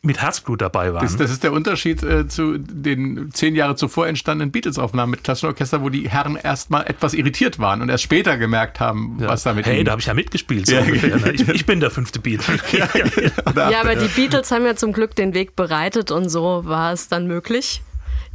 mit 0.05 0.21
Herzblut 0.21 0.61
dabei 0.61 0.93
waren. 0.93 1.03
Das, 1.03 1.17
das 1.17 1.31
ist 1.31 1.43
der 1.43 1.51
Unterschied 1.51 2.01
äh, 2.03 2.27
zu 2.27 2.57
den 2.57 3.31
zehn 3.33 3.55
Jahre 3.55 3.75
zuvor 3.75 4.07
entstandenen 4.07 4.51
Beatles-Aufnahmen 4.51 5.11
mit 5.11 5.23
klassischen 5.23 5.47
Orchester, 5.47 5.81
wo 5.81 5.89
die 5.89 6.09
Herren 6.09 6.35
erstmal 6.35 6.85
etwas 6.87 7.13
irritiert 7.13 7.59
waren 7.59 7.81
und 7.81 7.89
erst 7.89 8.03
später 8.03 8.37
gemerkt 8.37 8.79
haben, 8.79 9.15
was 9.19 9.43
damit 9.43 9.65
Hey, 9.65 9.77
ihnen- 9.77 9.85
da 9.85 9.91
habe 9.91 10.01
ich 10.01 10.07
ja 10.07 10.13
mitgespielt. 10.13 10.67
So 10.67 10.75
Ja, 10.75 10.81
ungefähr, 10.81 11.17
ne? 11.17 11.31
ich, 11.31 11.47
ich 11.47 11.65
bin 11.65 11.79
der 11.79 11.91
fünfte 11.91 12.19
Beat. 12.19 12.41
Ja, 12.71 12.87
ja. 12.95 13.69
Ja, 13.71 13.81
aber 13.81 13.95
die 13.95 14.07
Beatles 14.07 14.51
haben 14.51 14.65
ja 14.65 14.75
zum 14.75 14.91
Glück 14.93 15.15
den 15.15 15.33
Weg 15.33 15.55
bereitet 15.55 16.11
und 16.11 16.29
so 16.29 16.61
war 16.65 16.91
es 16.93 17.07
dann 17.07 17.27
möglich, 17.27 17.81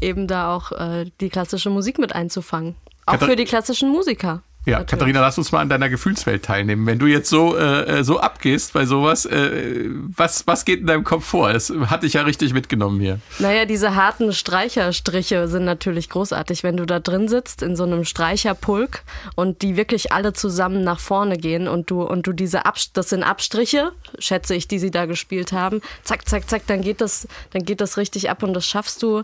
eben 0.00 0.26
da 0.26 0.54
auch 0.54 0.72
äh, 0.72 1.06
die 1.20 1.28
klassische 1.28 1.70
Musik 1.70 1.98
mit 1.98 2.14
einzufangen. 2.14 2.74
Auch 3.06 3.18
für 3.18 3.36
die 3.36 3.44
klassischen 3.44 3.90
Musiker. 3.90 4.42
Ja, 4.66 4.78
Natürlich. 4.78 4.90
Katharina, 4.90 5.20
lass 5.22 5.38
uns 5.38 5.52
mal 5.52 5.60
an 5.60 5.70
deiner 5.70 5.88
Gefühlswelt 5.88 6.44
teilnehmen. 6.44 6.86
Wenn 6.86 6.98
du 6.98 7.06
jetzt 7.06 7.30
so, 7.30 7.56
äh, 7.56 8.04
so 8.04 8.20
abgehst 8.20 8.74
bei 8.74 8.84
sowas, 8.84 9.24
äh, 9.24 9.88
was, 9.88 10.46
was 10.46 10.66
geht 10.66 10.80
in 10.80 10.86
deinem 10.86 11.02
Kopf 11.02 11.24
vor? 11.24 11.50
Das 11.50 11.72
hat 11.86 12.02
dich 12.02 12.12
ja 12.12 12.22
richtig 12.22 12.52
mitgenommen 12.52 13.00
hier. 13.00 13.20
Naja, 13.38 13.64
diese 13.64 13.94
harten 13.94 14.34
Streicherstriche 14.34 15.48
sind 15.48 15.64
natürlich 15.64 16.10
großartig, 16.10 16.62
wenn 16.62 16.76
du 16.76 16.84
da 16.84 17.00
drin 17.00 17.26
sitzt 17.26 17.62
in 17.62 17.74
so 17.74 17.84
einem 17.84 18.04
Streicherpulk 18.04 19.02
und 19.34 19.62
die 19.62 19.76
wirklich 19.76 20.12
alle 20.12 20.34
zusammen 20.34 20.84
nach 20.84 21.00
vorne 21.00 21.38
gehen 21.38 21.66
und 21.66 21.90
du 21.90 22.02
und 22.02 22.26
du 22.26 22.32
diese 22.34 22.66
Abst 22.66 22.98
das 22.98 23.08
sind 23.08 23.22
Abstriche, 23.22 23.92
schätze 24.18 24.54
ich, 24.54 24.68
die 24.68 24.78
sie 24.78 24.90
da 24.90 25.06
gespielt 25.06 25.52
haben. 25.52 25.80
Zack, 26.02 26.28
zack, 26.28 26.50
zack, 26.50 26.66
dann 26.66 26.82
geht 26.82 27.00
das, 27.00 27.26
dann 27.52 27.64
geht 27.64 27.80
das 27.80 27.96
richtig 27.96 28.28
ab 28.28 28.42
und 28.42 28.52
das 28.52 28.66
schaffst 28.66 29.02
du 29.02 29.22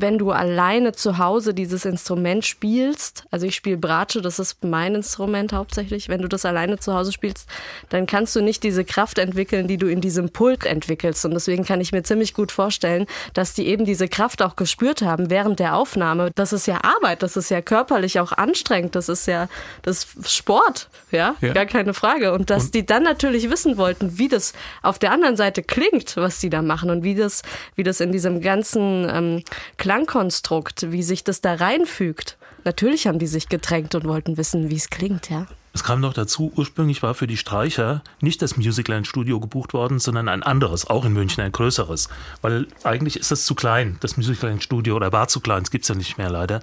wenn 0.00 0.18
du 0.18 0.32
alleine 0.32 0.92
zu 0.92 1.18
Hause 1.18 1.54
dieses 1.54 1.84
Instrument 1.84 2.44
spielst, 2.44 3.24
also 3.30 3.46
ich 3.46 3.54
spiele 3.54 3.76
Bratsche, 3.76 4.20
das 4.20 4.38
ist 4.38 4.64
mein 4.64 4.94
Instrument 4.96 5.52
hauptsächlich, 5.52 6.08
wenn 6.08 6.20
du 6.20 6.28
das 6.28 6.44
alleine 6.44 6.78
zu 6.78 6.94
Hause 6.94 7.12
spielst, 7.12 7.48
dann 7.90 8.06
kannst 8.06 8.34
du 8.34 8.40
nicht 8.42 8.62
diese 8.64 8.84
Kraft 8.84 9.18
entwickeln, 9.18 9.68
die 9.68 9.76
du 9.76 9.86
in 9.86 10.00
diesem 10.00 10.30
Pult 10.30 10.66
entwickelst. 10.66 11.24
Und 11.24 11.32
deswegen 11.34 11.64
kann 11.64 11.80
ich 11.80 11.92
mir 11.92 12.02
ziemlich 12.02 12.34
gut 12.34 12.50
vorstellen, 12.50 13.06
dass 13.34 13.54
die 13.54 13.66
eben 13.68 13.84
diese 13.84 14.08
Kraft 14.08 14.42
auch 14.42 14.56
gespürt 14.56 15.02
haben 15.02 15.30
während 15.30 15.60
der 15.60 15.76
Aufnahme. 15.76 16.30
Das 16.34 16.52
ist 16.52 16.66
ja 16.66 16.80
Arbeit, 16.82 17.22
das 17.22 17.36
ist 17.36 17.50
ja 17.50 17.62
körperlich 17.62 18.18
auch 18.18 18.32
anstrengend, 18.32 18.96
das 18.96 19.08
ist 19.08 19.26
ja 19.26 19.48
das 19.82 20.04
ist 20.16 20.32
Sport, 20.32 20.88
ja, 21.12 21.36
Ja. 21.40 21.52
gar 21.52 21.66
keine 21.66 21.94
Frage. 21.94 22.32
Und 22.32 22.50
dass 22.50 22.70
die 22.70 22.84
dann 22.84 23.04
natürlich 23.04 23.48
wissen 23.50 23.76
wollten, 23.76 24.18
wie 24.18 24.28
das 24.28 24.52
auf 24.82 24.98
der 24.98 25.12
anderen 25.12 25.36
Seite 25.36 25.62
klingt, 25.62 26.16
was 26.16 26.40
die 26.40 26.50
da 26.50 26.62
machen 26.62 26.90
und 26.90 27.04
wie 27.04 27.14
das, 27.14 27.42
wie 27.76 27.84
das 27.84 28.00
in 28.00 28.10
diesem 28.10 28.40
ganzen 28.40 29.08
ähm, 29.08 29.42
Klangkonstrukt, 29.84 30.92
wie 30.92 31.02
sich 31.02 31.24
das 31.24 31.42
da 31.42 31.56
reinfügt. 31.56 32.38
Natürlich 32.64 33.06
haben 33.06 33.18
die 33.18 33.26
sich 33.26 33.50
gedrängt 33.50 33.94
und 33.94 34.06
wollten 34.06 34.38
wissen, 34.38 34.70
wie 34.70 34.76
es 34.76 34.88
klingt, 34.88 35.28
ja. 35.28 35.46
Es 35.74 35.84
kam 35.84 36.00
noch 36.00 36.14
dazu, 36.14 36.50
ursprünglich 36.56 37.02
war 37.02 37.12
für 37.12 37.26
die 37.26 37.36
Streicher 37.36 38.02
nicht 38.22 38.40
das 38.40 38.56
Musicland-Studio 38.56 39.40
gebucht 39.40 39.74
worden, 39.74 39.98
sondern 39.98 40.30
ein 40.30 40.42
anderes, 40.42 40.86
auch 40.86 41.04
in 41.04 41.12
München, 41.12 41.44
ein 41.44 41.52
größeres. 41.52 42.08
Weil 42.40 42.66
eigentlich 42.82 43.18
ist 43.18 43.30
das 43.30 43.44
zu 43.44 43.54
klein, 43.54 43.98
das 44.00 44.16
Musicland-Studio, 44.16 44.96
oder 44.96 45.12
war 45.12 45.28
zu 45.28 45.40
klein, 45.40 45.64
es 45.64 45.70
gibt's 45.70 45.88
ja 45.88 45.94
nicht 45.94 46.16
mehr 46.16 46.30
leider, 46.30 46.62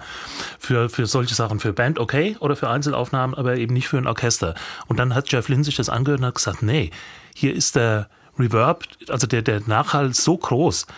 für, 0.58 0.88
für 0.88 1.06
solche 1.06 1.36
Sachen, 1.36 1.60
für 1.60 1.72
Band 1.72 2.00
okay 2.00 2.36
oder 2.40 2.56
für 2.56 2.70
Einzelaufnahmen, 2.70 3.36
aber 3.36 3.56
eben 3.56 3.72
nicht 3.72 3.86
für 3.86 3.98
ein 3.98 4.08
Orchester. 4.08 4.56
Und 4.88 4.98
dann 4.98 5.14
hat 5.14 5.30
Jeff 5.30 5.48
Lynne 5.48 5.62
sich 5.62 5.76
das 5.76 5.88
angehört 5.88 6.18
und 6.18 6.26
hat 6.26 6.34
gesagt, 6.34 6.64
nee, 6.64 6.90
hier 7.36 7.54
ist 7.54 7.76
der 7.76 8.08
Reverb, 8.36 8.82
also 9.08 9.28
der, 9.28 9.42
der 9.42 9.60
Nachhall 9.66 10.12
so 10.12 10.36
groß, 10.36 10.88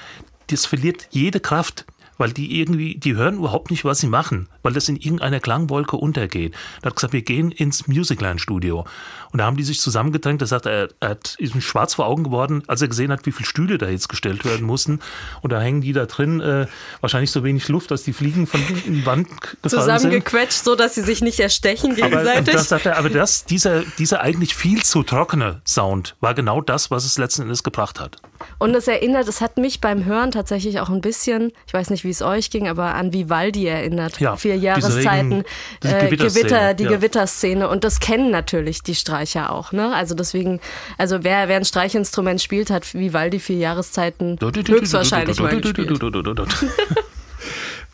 das 0.49 0.67
verliert 0.67 1.09
jede 1.11 1.41
Kraft 1.41 1.85
weil 2.19 2.33
die 2.33 2.61
irgendwie, 2.61 2.97
die 2.97 3.15
hören 3.15 3.37
überhaupt 3.37 3.71
nicht, 3.71 3.85
was 3.85 4.01
sie 4.01 4.07
machen, 4.07 4.49
weil 4.63 4.73
das 4.73 4.89
in 4.89 4.97
irgendeiner 4.97 5.41
Klangwolke 5.41 5.97
untergeht. 5.97 6.55
Da 6.83 6.89
hat 6.89 6.97
gesagt, 6.97 7.13
wir 7.13 7.23
gehen 7.23 7.51
ins 7.51 7.87
Musicland-Studio. 7.87 8.85
Und 9.33 9.39
da 9.39 9.47
haben 9.47 9.57
die 9.57 9.65
sich 9.65 9.81
zusammengedrängt, 9.81 10.41
er 10.43 10.47
sagt, 10.47 10.67
er, 10.67 10.89
er 11.01 11.11
hat, 11.11 11.35
ist 11.39 11.55
ihm 11.55 11.61
schwarz 11.61 11.95
vor 11.95 12.07
Augen 12.07 12.25
geworden, 12.25 12.63
als 12.69 12.83
er 12.83 12.89
gesehen 12.89 13.11
hat, 13.11 13.27
wie 13.27 13.33
viele 13.33 13.47
Stühle 13.47 13.79
da 13.79 13.89
jetzt 13.89 14.09
gestellt 14.09 14.45
werden 14.45 14.67
mussten. 14.67 15.01
Und 15.43 15.53
da 15.53 15.61
hängen 15.61 15.81
die 15.81 15.93
da 15.93 16.07
drin, 16.07 16.41
äh, 16.41 16.67
wahrscheinlich 17.01 17.33
so 17.33 17.43
wenig 17.43 17.69
Luft, 17.69 17.91
dass 17.91 18.05
die 18.05 18.13
Fliegen 18.13 18.47
von 18.47 18.61
den 18.87 19.05
Wand 19.05 19.29
gefallen 19.29 19.57
sind. 19.63 19.71
Zusammengequetscht, 19.71 20.65
so 20.65 20.77
dass 20.77 20.95
sie 20.95 21.03
sich 21.03 21.21
nicht 21.21 21.41
erstechen 21.41 21.93
Aber, 21.93 22.11
gegenseitig. 22.11 22.55
das 22.55 22.69
sagt 22.69 22.87
er, 22.87 22.97
aber 22.97 23.11
das, 23.11 23.45
dieser, 23.45 23.83
dieser 23.99 24.21
eigentlich 24.21 24.55
viel 24.55 24.85
zu 24.85 25.03
trockene 25.03 25.63
Sound 25.67 26.15
war 26.21 26.35
genau 26.35 26.61
das, 26.61 26.91
was 26.91 27.05
es 27.05 27.19
letzten 27.19 27.43
Endes 27.43 27.63
gebracht 27.63 27.99
hat. 27.99 28.19
Und 28.59 28.75
es 28.75 28.89
erinnert, 28.89 29.27
es 29.29 29.41
hat 29.41 29.57
mich 29.57 29.81
beim 29.81 30.05
Hören 30.05 30.31
tatsächlich 30.31 30.81
auch 30.81 30.91
ein 30.91 31.01
bisschen, 31.01 31.53
ich 31.67 31.75
weiß 31.75 31.91
nicht, 31.91 32.04
wie 32.05 32.11
es 32.11 32.23
euch 32.23 32.51
ging, 32.51 32.69
aber 32.69 32.95
an 32.95 33.13
Vivaldi 33.13 33.67
erinnert. 33.67 34.21
Ja, 34.21 34.37
Vier 34.37 34.57
Jahreszeiten, 34.57 35.45
Regen- 35.83 36.13
äh, 36.13 36.17
Gewitter, 36.17 36.75
die 36.75 36.85
ja. 36.85 36.91
Gewitterszene. 36.91 37.69
Und 37.69 37.85
das 37.85 38.01
kennen 38.01 38.31
natürlich 38.31 38.83
die 38.83 38.95
Streicher 38.95 39.51
auch. 39.53 39.73
Ne? 39.73 39.95
Also 39.95 40.15
deswegen, 40.15 40.61
also 40.99 41.25
wer, 41.25 41.49
wer 41.49 41.57
ein 41.57 41.65
Streichinstrument 41.65 42.41
spielt, 42.41 42.71
hat 42.71 42.93
Vivaldi 42.95 43.39
vier 43.39 43.57
Jahreszeiten 43.57 44.39
höchstwahrscheinlich 44.41 45.41
mal 45.41 45.61
gespielt. 45.61 46.01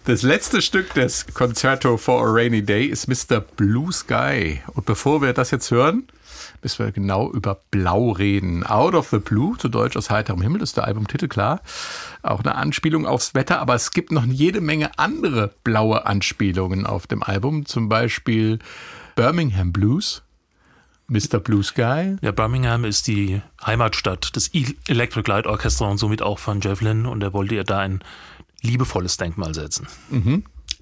Das 0.07 0.23
letzte 0.23 0.63
Stück 0.63 0.95
des 0.95 1.27
Concerto 1.35 1.97
for 1.99 2.27
a 2.27 2.31
Rainy 2.33 2.63
Day 2.63 2.87
ist 2.87 3.07
Mr. 3.07 3.41
Blue 3.41 3.93
Sky. 3.93 4.61
Und 4.75 4.87
bevor 4.87 5.21
wir 5.21 5.33
das 5.35 5.51
jetzt 5.51 5.71
hören, 5.71 6.05
müssen 6.63 6.85
wir 6.85 6.93
genau 6.93 7.31
über 7.31 7.61
Blau 7.71 8.11
reden. 8.11 8.65
Out 8.67 8.95
of 8.95 9.09
the 9.11 9.19
Blue, 9.19 9.57
zu 9.59 9.69
Deutsch 9.69 9.97
aus 9.97 10.11
heiterem 10.11 10.43
Himmel, 10.43 10.63
ist 10.63 10.77
der 10.77 10.85
Albumtitel 10.85 11.29
klar. 11.29 11.61
Auch 12.23 12.41
eine 12.41 12.55
Anspielung 12.55 13.07
aufs 13.07 13.35
Wetter, 13.35 13.61
aber 13.61 13.75
es 13.75 13.91
gibt 13.93 14.13
noch 14.13 14.25
jede 14.27 14.61
Menge 14.61 14.99
andere 14.99 15.53
blaue 15.65 16.07
Anspielungen 16.07 16.87
auf 16.87 17.07
dem 17.07 17.23
Album. 17.23 17.67
Zum 17.67 17.89
Beispiel 17.89 18.59
Birmingham 19.17 19.73
Blues, 19.73 20.23
Mr. 21.09 21.41
Blue 21.41 21.63
Sky. 21.65 22.17
Ja, 22.23 22.31
Birmingham 22.33 22.85
ist 22.85 23.07
die 23.09 23.43
Heimatstadt 23.65 24.37
des 24.37 24.55
E- 24.55 24.75
Electric 24.87 25.29
Light 25.29 25.47
Orchestra 25.47 25.87
und 25.89 25.99
somit 25.99 26.23
auch 26.23 26.39
von 26.39 26.61
Jeff 26.61 26.81
Lynne 26.81 27.09
und 27.11 27.23
er 27.23 27.33
wollte 27.33 27.55
ihr 27.57 27.65
da 27.65 27.79
ein 27.81 28.01
liebevolles 28.63 29.17
Denkmal 29.17 29.55
setzen. 29.55 29.89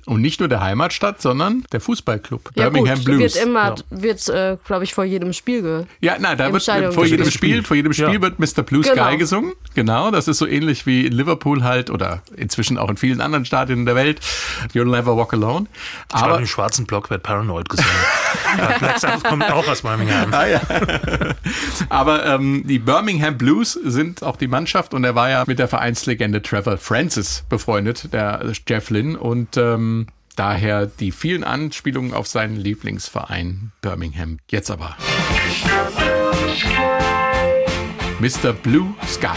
Und 0.09 0.23
nicht 0.23 0.41
nur 0.41 0.49
der 0.49 0.61
Heimatstadt, 0.63 1.21
sondern 1.21 1.65
der 1.71 1.81
Fußballclub. 1.81 2.51
Ja 2.55 2.65
Birmingham 2.71 2.97
gut, 2.97 3.05
Blues. 3.05 3.21
wird 3.35 3.37
immer, 3.45 3.69
Ja. 3.69 3.75
wird, 3.91 4.29
äh, 4.29 4.57
glaube 4.65 4.85
ich, 4.85 4.95
vor 4.95 5.05
jedem 5.05 5.33
Spiel 5.35 5.63
ge 5.63 5.85
Ja, 6.01 6.17
na, 6.19 6.35
da 6.35 6.51
wird 6.53 6.63
vor 6.95 7.05
jedem. 7.05 7.31
Spiel, 7.31 7.63
vor 7.63 7.77
jedem 7.77 7.93
Spiel 7.93 8.15
Ja. 8.15 8.23
wird 8.23 8.39
Mr. 8.39 8.63
Blue 8.63 8.83
Genau. 8.83 9.07
Sky 9.07 9.17
gesungen. 9.19 9.53
Genau, 9.75 10.11
das 10.11 10.27
ist 10.27 10.39
so 10.39 10.47
ähnlich 10.47 10.87
wie 10.87 11.07
in 11.07 11.13
Liverpool 11.13 11.63
halt 11.63 11.91
oder 11.91 12.23
inzwischen 12.37 12.79
auch 12.79 12.89
in 12.89 12.97
vielen 12.97 13.21
anderen 13.21 13.45
Stadien 13.45 13.85
der 13.85 13.95
Welt. 13.97 14.21
You'll 14.75 14.91
never 14.91 15.15
walk 15.17 15.35
alone. 15.35 15.67
Aber 16.11 16.29
Aber 16.29 16.39
im 16.39 16.47
schwarzen 16.47 16.87
Block 16.87 17.11
wird 17.11 17.23
Paranoid 17.23 17.69
gesungen. 17.69 17.91
ja, 18.59 18.79
Black 18.79 18.99
Sabbath 18.99 19.25
kommt 19.25 19.45
auch 19.51 19.69
aus 19.69 19.83
Birmingham. 19.83 20.33
Ah, 20.33 20.47
ja. 20.47 20.61
Aber 21.89 22.25
ähm, 22.27 22.65
die 22.67 22.79
Birmingham 22.79 23.37
Blues 23.39 23.73
sind 23.73 24.23
auch 24.23 24.37
die 24.37 24.49
Mannschaft 24.49 24.95
und 24.95 25.05
er 25.05 25.15
war 25.15 25.31
ja 25.31 25.45
mit 25.47 25.59
der 25.59 25.69
Vereinslegende 25.69 26.43
Trevor 26.43 26.77
Francis 26.79 27.45
befreundet, 27.49 28.13
der 28.13 28.43
Jeff 28.67 28.91
Lynne 28.91 29.19
und 29.19 29.57
ähm, 29.57 29.98
daher 30.39 30.87
die 30.87 31.11
vielen 31.11 31.43
Anspielungen 31.43 32.15
auf 32.15 32.27
seinen 32.27 32.57
Lieblingsverein 32.57 33.73
Birmingham. 33.81 34.39
Jetzt 34.49 34.71
aber. 34.71 34.97
Mr. 38.21 38.53
Blue 38.53 38.95
Sky. 39.07 39.29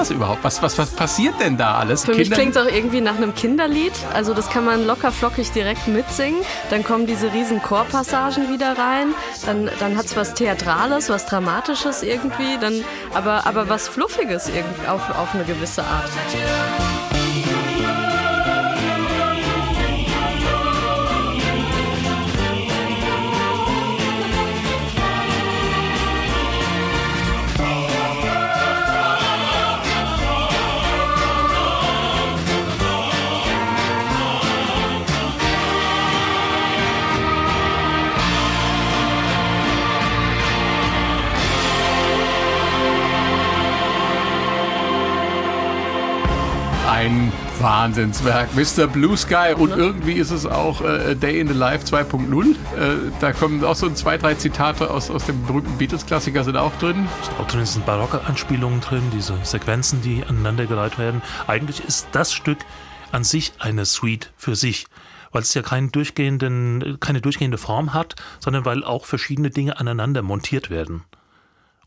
Das 0.00 0.10
überhaupt? 0.10 0.42
Was, 0.42 0.62
was, 0.62 0.76
was 0.78 0.90
passiert 0.90 1.38
denn 1.40 1.56
da 1.56 1.74
alles? 1.76 2.04
Für 2.04 2.12
mich 2.12 2.22
Kinder- 2.22 2.36
klingt 2.36 2.56
es 2.56 2.62
auch 2.62 2.66
irgendwie 2.70 3.00
nach 3.00 3.16
einem 3.16 3.34
Kinderlied. 3.34 3.92
Also 4.14 4.34
das 4.34 4.50
kann 4.50 4.64
man 4.64 4.86
locker 4.86 5.12
flockig 5.12 5.52
direkt 5.52 5.86
mitsingen. 5.88 6.40
Dann 6.70 6.82
kommen 6.84 7.06
diese 7.06 7.32
riesen 7.32 7.62
Chorpassagen 7.62 8.52
wieder 8.52 8.76
rein. 8.78 9.14
Dann, 9.46 9.70
dann 9.78 9.96
hat 9.96 10.06
es 10.06 10.16
was 10.16 10.34
Theatrales, 10.34 11.08
was 11.08 11.26
Dramatisches 11.26 12.02
irgendwie. 12.02 12.58
Dann, 12.60 12.84
aber, 13.14 13.46
aber 13.46 13.68
was 13.68 13.88
Fluffiges 13.88 14.48
irgendwie 14.48 14.88
auf, 14.88 15.08
auf 15.10 15.34
eine 15.34 15.44
gewisse 15.44 15.82
Art. 15.82 16.10
Wahnsinnswerk. 47.60 48.48
Mr. 48.54 48.86
Blue 48.86 49.16
Sky. 49.16 49.54
Und 49.56 49.70
irgendwie 49.70 50.14
ist 50.14 50.30
es 50.30 50.46
auch 50.46 50.80
äh, 50.82 51.14
Day 51.14 51.40
in 51.40 51.48
the 51.48 51.54
Life 51.54 51.86
2.0. 51.86 52.50
Äh, 52.50 53.10
da 53.20 53.32
kommen 53.32 53.64
auch 53.64 53.74
so 53.74 53.90
zwei, 53.90 54.18
drei 54.18 54.34
Zitate 54.34 54.90
aus, 54.90 55.10
aus 55.10 55.26
dem 55.26 55.44
berühmten 55.46 55.76
Beatles-Klassiker 55.78 56.44
sind 56.44 56.56
auch 56.56 56.74
drin. 56.78 57.08
Auch 57.38 57.46
drin 57.46 57.66
sind 57.66 57.86
barocke 57.86 58.22
Anspielungen 58.24 58.80
drin, 58.80 59.02
diese 59.12 59.34
Sequenzen, 59.42 60.02
die 60.02 60.24
aneinandergereiht 60.24 60.98
werden. 60.98 61.22
Eigentlich 61.46 61.84
ist 61.84 62.08
das 62.12 62.32
Stück 62.32 62.58
an 63.12 63.24
sich 63.24 63.52
eine 63.58 63.84
Suite 63.84 64.32
für 64.36 64.56
sich, 64.56 64.86
weil 65.32 65.42
es 65.42 65.54
ja 65.54 65.62
keinen 65.62 65.92
durchgehenden, 65.92 66.98
keine 67.00 67.20
durchgehende 67.20 67.58
Form 67.58 67.92
hat, 67.92 68.16
sondern 68.38 68.64
weil 68.64 68.84
auch 68.84 69.04
verschiedene 69.04 69.50
Dinge 69.50 69.78
aneinander 69.78 70.22
montiert 70.22 70.70
werden. 70.70 71.04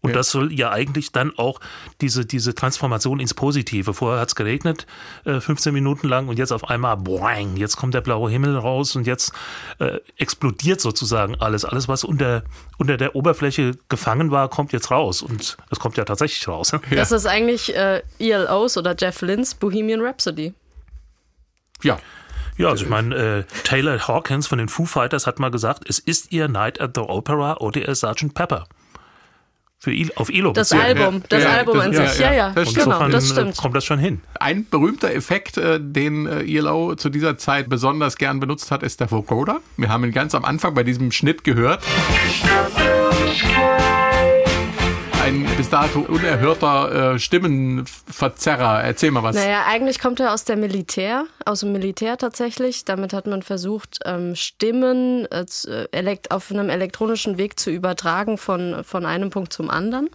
Und 0.04 0.10
Ja. 0.10 0.18
das 0.18 0.32
soll 0.32 0.52
ja 0.52 0.70
eigentlich 0.70 1.13
dann 1.13 1.32
auch 1.38 1.60
diese, 2.02 2.26
diese 2.26 2.54
Transformation 2.54 3.22
ins 3.22 3.34
Positive. 3.34 3.94
Vorher 3.94 4.20
hat 4.20 4.28
es 4.28 4.36
geregnet, 4.36 4.86
äh, 5.24 5.39
15 5.39 5.74
Minuten 5.74 6.10
lang 6.10 6.28
und 6.28 6.38
jetzt 6.38 6.52
auf 6.52 6.70
einmal, 6.70 6.98
boing, 6.98 7.56
jetzt 7.56 7.78
kommt 7.78 7.94
der 7.94 8.02
blaue 8.02 8.30
Himmel 8.30 8.58
raus 8.58 8.98
und 8.98 9.08
jetzt 9.08 9.32
äh, 9.80 10.00
explodiert 10.18 10.82
sozusagen 10.82 11.36
alles. 11.39 11.63
Alles, 11.63 11.88
was 11.88 12.04
unter, 12.04 12.44
unter 12.78 12.98
der 12.98 13.16
Oberfläche 13.16 13.72
gefangen 13.88 14.30
war, 14.30 14.50
kommt 14.50 14.74
jetzt 14.74 14.92
raus. 14.92 15.22
Und 15.22 15.56
es 15.72 15.80
kommt 15.80 15.96
ja 15.96 16.04
tatsächlich 16.06 16.46
raus. 16.48 16.74
Das 16.92 17.12
ist 17.13 17.26
eigentlich 17.26 17.74
äh, 17.76 18.04
ELOs 18.20 18.78
oder 18.78 18.96
Jeff 19.00 19.22
Lynns 19.22 19.56
Bohemian 19.56 20.02
Rhapsody. 20.02 20.54
Ja. 21.82 21.98
Ja, 22.58 22.70
also 22.70 22.84
ich 22.84 22.89
meine, 22.89 23.16
äh, 23.16 23.44
Taylor 23.63 24.08
Hawkins 24.08 24.48
von 24.48 24.58
den 24.60 24.68
Foo 24.70 24.86
Fighters 24.86 25.26
hat 25.26 25.39
mal 25.39 25.50
gesagt, 25.50 25.86
es 25.89 25.98
ist 25.98 26.32
ihr 26.32 26.48
Night 26.50 26.80
at 26.82 26.92
the 26.96 27.02
Opera 27.02 27.58
oder 27.58 27.82
ihr 27.82 27.96
Sgt. 27.96 28.34
Pepper. 28.36 28.68
Für 29.84 29.91
Il 29.91 30.13
auf 30.15 30.30
Elo. 30.30 30.54
Das. 30.54 30.72
Album, 30.72 31.24
das 31.28 31.43
ja, 31.43 31.50
Album 31.50 31.76
das- 31.76 31.86
an 31.88 31.91
ja, 31.91 32.08
sich. 32.08 32.19
ja. 32.22 32.32
Ja, 32.32 32.34
ja, 32.38 32.50
Das 32.56 32.69
genau, 32.74 32.86
Insofern 32.86 33.12
das 33.12 33.26
äh, 33.26 33.34
stimmt. 33.34 33.58
kommt 33.58 33.76
das 33.76 33.84
schon 33.84 34.00
hin. 34.00 34.22
Ein 34.39 34.65
berühmter 34.69 35.13
Effekt, 35.13 35.58
äh, 35.58 35.78
den 35.82 36.26
äh, 36.26 36.43
ILO 36.43 36.96
zu 36.96 37.10
dieser 37.10 37.38
Zeit 37.38 37.67
besonders 37.67 38.15
gern 38.15 38.39
benutzt 38.39 38.72
hat, 38.72 38.82
ist 38.82 39.02
der 39.02 39.12
Vocoder. 39.12 39.60
Wir 39.76 39.89
haben 39.89 40.06
ihn 40.06 40.13
ganz 40.13 40.36
am 40.36 40.46
Anfang 40.46 40.74
bei 40.74 40.84
diesem 40.84 41.12
Schnitt 41.12 41.43
gehört. 41.43 41.84
Ein 45.24 45.48
bis 45.56 45.70
dato 45.70 46.02
unerhörter 46.02 47.14
äh, 47.14 47.20
Stimmenverzerrer. 47.20 48.84
Erzähl 48.84 49.10
mal 49.10 49.24
was. 49.24 49.38
Naja, 49.38 49.64
eigentlich 49.66 50.02
kommt 50.02 50.20
er 50.20 50.34
aus 50.34 50.44
der 50.44 50.58
Militär, 50.58 51.24
aus 51.46 51.62
dem 51.62 51.72
Militär 51.72 52.18
tatsächlich. 52.18 52.84
Damit 52.84 53.14
hat 53.14 53.26
man 53.26 53.42
versucht, 53.42 54.00
ähm, 54.04 54.36
Stimmen 54.36 55.26
äh, 55.32 55.46
äh, 55.94 56.18
auf 56.30 56.52
einem 56.52 56.70
elektronischen 56.70 57.38
Weg 57.38 57.58
zu 57.58 57.72
übertragen 57.72 58.38
von, 58.38 58.84
von 58.84 59.06
einem 59.06 59.30
Punkt 59.30 59.54
zum 59.54 59.70
anderen. 59.70 60.10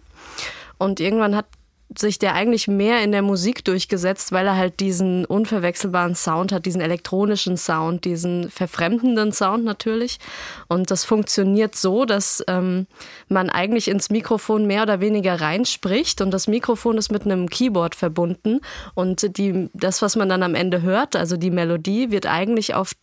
Und 0.77 0.99
irgendwann 0.99 1.35
hat 1.35 1.47
sich 1.97 2.19
der 2.19 2.35
eigentlich 2.35 2.67
mehr 2.67 3.03
in 3.03 3.11
der 3.11 3.23
Musik 3.23 3.65
durchgesetzt, 3.65 4.31
weil 4.31 4.45
er 4.45 4.55
halt 4.55 4.79
diesen 4.79 5.25
unverwechselbaren 5.25 6.13
Sound 6.13 6.51
hat, 6.51 6.65
diesen 6.65 6.81
elektronischen 6.81 7.57
Sound, 7.57 8.05
diesen 8.05 8.51
verfremdenden 8.51 9.31
Sound 9.31 9.63
natürlich. 9.63 10.19
Und 10.67 10.91
das 10.91 11.03
funktioniert 11.03 11.75
so, 11.75 12.05
dass 12.05 12.43
ähm, 12.47 12.85
man 13.27 13.49
eigentlich 13.49 13.87
ins 13.87 14.11
Mikrofon 14.11 14.67
mehr 14.67 14.83
oder 14.83 14.99
weniger 14.99 15.41
reinspricht 15.41 16.21
und 16.21 16.31
das 16.31 16.47
Mikrofon 16.47 16.97
ist 16.97 17.11
mit 17.11 17.23
einem 17.25 17.49
Keyboard 17.49 17.95
verbunden 17.95 18.61
und 18.93 19.37
die, 19.37 19.69
das, 19.73 20.03
was 20.03 20.15
man 20.15 20.29
dann 20.29 20.43
am 20.43 20.53
Ende 20.53 20.83
hört, 20.83 21.15
also 21.15 21.37
die 21.37 21.51
Melodie, 21.51 22.11
wird 22.11 22.27
eigentlich 22.27 22.75
auf, 22.75 22.93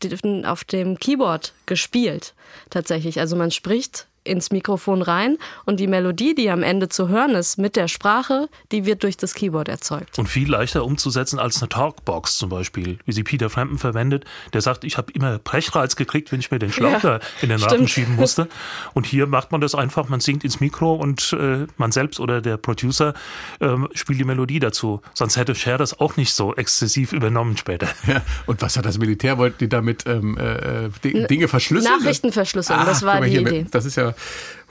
auf 0.44 0.64
dem 0.64 0.98
Keyboard 0.98 1.54
gespielt 1.66 2.34
tatsächlich. 2.70 3.18
Also 3.18 3.34
man 3.34 3.50
spricht 3.50 4.06
ins 4.26 4.50
Mikrofon 4.50 5.02
rein 5.02 5.38
und 5.64 5.80
die 5.80 5.86
Melodie, 5.86 6.34
die 6.34 6.50
am 6.50 6.62
Ende 6.62 6.88
zu 6.88 7.08
hören 7.08 7.30
ist 7.34 7.58
mit 7.58 7.76
der 7.76 7.88
Sprache, 7.88 8.48
die 8.72 8.84
wird 8.86 9.02
durch 9.02 9.16
das 9.16 9.34
Keyboard 9.34 9.68
erzeugt. 9.68 10.18
Und 10.18 10.28
viel 10.28 10.50
leichter 10.50 10.84
umzusetzen 10.84 11.38
als 11.38 11.60
eine 11.62 11.68
Talkbox 11.68 12.36
zum 12.36 12.50
Beispiel, 12.50 12.98
wie 13.04 13.12
sie 13.12 13.22
Peter 13.22 13.48
Frampton 13.50 13.78
verwendet. 13.78 14.24
Der 14.52 14.60
sagt, 14.60 14.84
ich 14.84 14.96
habe 14.96 15.12
immer 15.12 15.38
Brechreiz 15.38 15.96
gekriegt, 15.96 16.32
wenn 16.32 16.40
ich 16.40 16.50
mir 16.50 16.58
den 16.58 16.72
Schlauch 16.72 16.90
Ja, 17.02 17.18
da 17.18 17.20
in 17.42 17.48
den 17.48 17.60
Rachen 17.62 17.88
schieben 17.88 18.16
musste. 18.16 18.48
Und 18.94 19.06
hier 19.06 19.26
macht 19.26 19.52
man 19.52 19.60
das 19.60 19.74
einfach, 19.74 20.08
man 20.08 20.20
singt 20.20 20.44
ins 20.44 20.60
Mikro 20.60 20.94
und 20.94 21.32
äh, 21.32 21.66
man 21.76 21.92
selbst 21.92 22.20
oder 22.20 22.40
der 22.40 22.56
Producer 22.56 23.14
ähm, 23.60 23.88
spielt 23.94 24.18
die 24.20 24.24
Melodie 24.24 24.58
dazu. 24.58 25.00
Sonst 25.14 25.36
hätte 25.36 25.54
Cher 25.54 25.78
das 25.78 25.98
auch 26.00 26.16
nicht 26.16 26.32
so 26.34 26.54
exzessiv 26.54 27.12
übernommen 27.12 27.56
später. 27.56 27.88
Ja. 28.06 28.22
Und 28.46 28.62
was 28.62 28.76
hat 28.76 28.84
das 28.86 28.98
Militär? 28.98 29.36
Wollten 29.36 29.58
die 29.58 29.68
damit 29.68 30.06
ähm, 30.06 30.38
äh, 30.38 30.90
Di- 31.02 31.26
Dinge 31.26 31.48
verschlüsseln? 31.48 31.98
Nachrichtenverschlüsselung, 31.98 32.84
das 32.86 33.02
war 33.02 33.14
guck 33.14 33.20
mal 33.22 33.26
die 33.26 33.32
hier, 33.38 33.40
Idee. 33.40 33.66
Das 33.70 33.84
ist 33.84 33.96
ja 33.96 34.14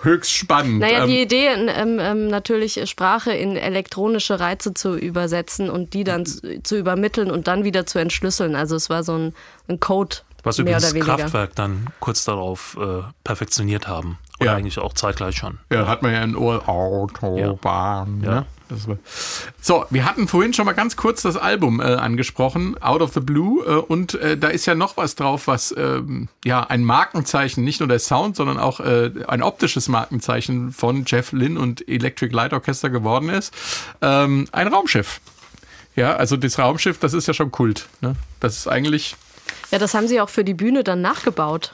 höchst 0.02 0.32
spannend. 0.32 0.80
Naja, 0.80 1.04
Ähm, 1.04 1.10
die 1.10 1.22
Idee, 1.22 1.48
ähm, 1.48 1.98
ähm, 2.00 2.28
natürlich 2.28 2.80
Sprache 2.90 3.32
in 3.34 3.56
elektronische 3.56 4.40
Reize 4.40 4.74
zu 4.74 4.96
übersetzen 4.96 5.70
und 5.70 5.94
die 5.94 6.04
dann 6.04 6.26
zu, 6.26 6.62
zu 6.62 6.78
übermitteln 6.78 7.32
und 7.32 7.48
dann 7.48 7.64
wieder 7.64 7.86
zu 7.86 8.00
entschlüsseln. 8.00 8.56
Also 8.56 8.76
es 8.76 8.90
war 8.90 9.04
so 9.04 9.16
ein, 9.18 9.34
ein 9.68 9.80
Code, 9.80 10.18
Was 10.44 10.58
mehr 10.58 10.64
übrigens 10.68 10.84
oder 10.86 10.94
weniger. 10.96 11.16
Kraftwerk 11.18 11.56
dann 11.56 11.88
kurz 12.00 12.24
darauf 12.26 12.78
äh, 12.80 13.02
perfektioniert 13.24 13.88
haben. 13.88 14.18
Oder 14.40 14.52
Ja. 14.52 14.58
eigentlich 14.58 14.78
auch 14.80 14.94
zeitgleich 14.94 15.38
schon. 15.38 15.60
Ja, 15.72 15.88
hat 15.88 16.02
man 16.02 16.12
ja 16.14 16.20
ein 16.22 16.36
Ohr. 16.36 16.68
Autobahn. 16.68 18.22
Ja. 18.24 18.30
Ne? 18.30 18.36
War- 18.36 18.46
So, 19.62 19.86
wir 19.90 20.06
hatten 20.06 20.28
vorhin 20.28 20.54
schon 20.54 20.66
mal 20.66 20.74
ganz 20.74 20.96
kurz 20.96 21.22
das 21.22 21.38
Album 21.38 21.80
äh, 21.80 21.84
angesprochen, 21.84 22.82
Out 22.82 23.02
of 23.02 23.14
the 23.14 23.20
Blue. 23.20 23.64
Äh, 23.66 23.76
und 23.78 24.16
äh, 24.16 24.38
da 24.38 24.48
ist 24.48 24.66
ja 24.66 24.76
noch 24.76 24.98
was 24.98 25.16
drauf, 25.16 25.48
was 25.48 25.74
ähm, 25.78 26.30
ja 26.44 26.62
ein 26.62 26.84
Markenzeichen, 26.84 27.64
nicht 27.64 27.80
nur 27.80 27.88
der 27.88 28.00
Sound, 28.00 28.36
sondern 28.36 28.58
auch 28.58 28.80
äh, 28.80 29.12
ein 29.28 29.44
optisches 29.44 29.88
Markenzeichen 29.88 30.72
von 30.72 31.04
Jeff 31.06 31.32
Lynne 31.32 31.60
und 31.60 31.88
Electric 31.88 32.34
Light 32.34 32.54
Orchestra 32.54 32.88
geworden 32.88 33.30
ist. 33.30 33.54
Ähm, 34.02 34.48
ein 34.52 34.68
Raumschiff. 34.68 35.22
Ja, 35.96 36.16
also 36.16 36.36
das 36.36 36.60
Raumschiff, 36.60 37.00
das 37.00 37.14
ist 37.14 37.28
ja 37.28 37.34
schon 37.34 37.52
Kult. 37.52 37.88
Ne? 38.02 38.16
Das 38.40 38.58
ist 38.58 38.68
eigentlich, 38.68 39.16
Ja, 39.72 39.80
das 39.80 39.94
haben 39.94 40.08
sie 40.08 40.20
auch 40.20 40.30
für 40.30 40.44
die 40.44 40.54
Bühne 40.54 40.84
dann 40.84 41.02
nachgebaut. 41.02 41.74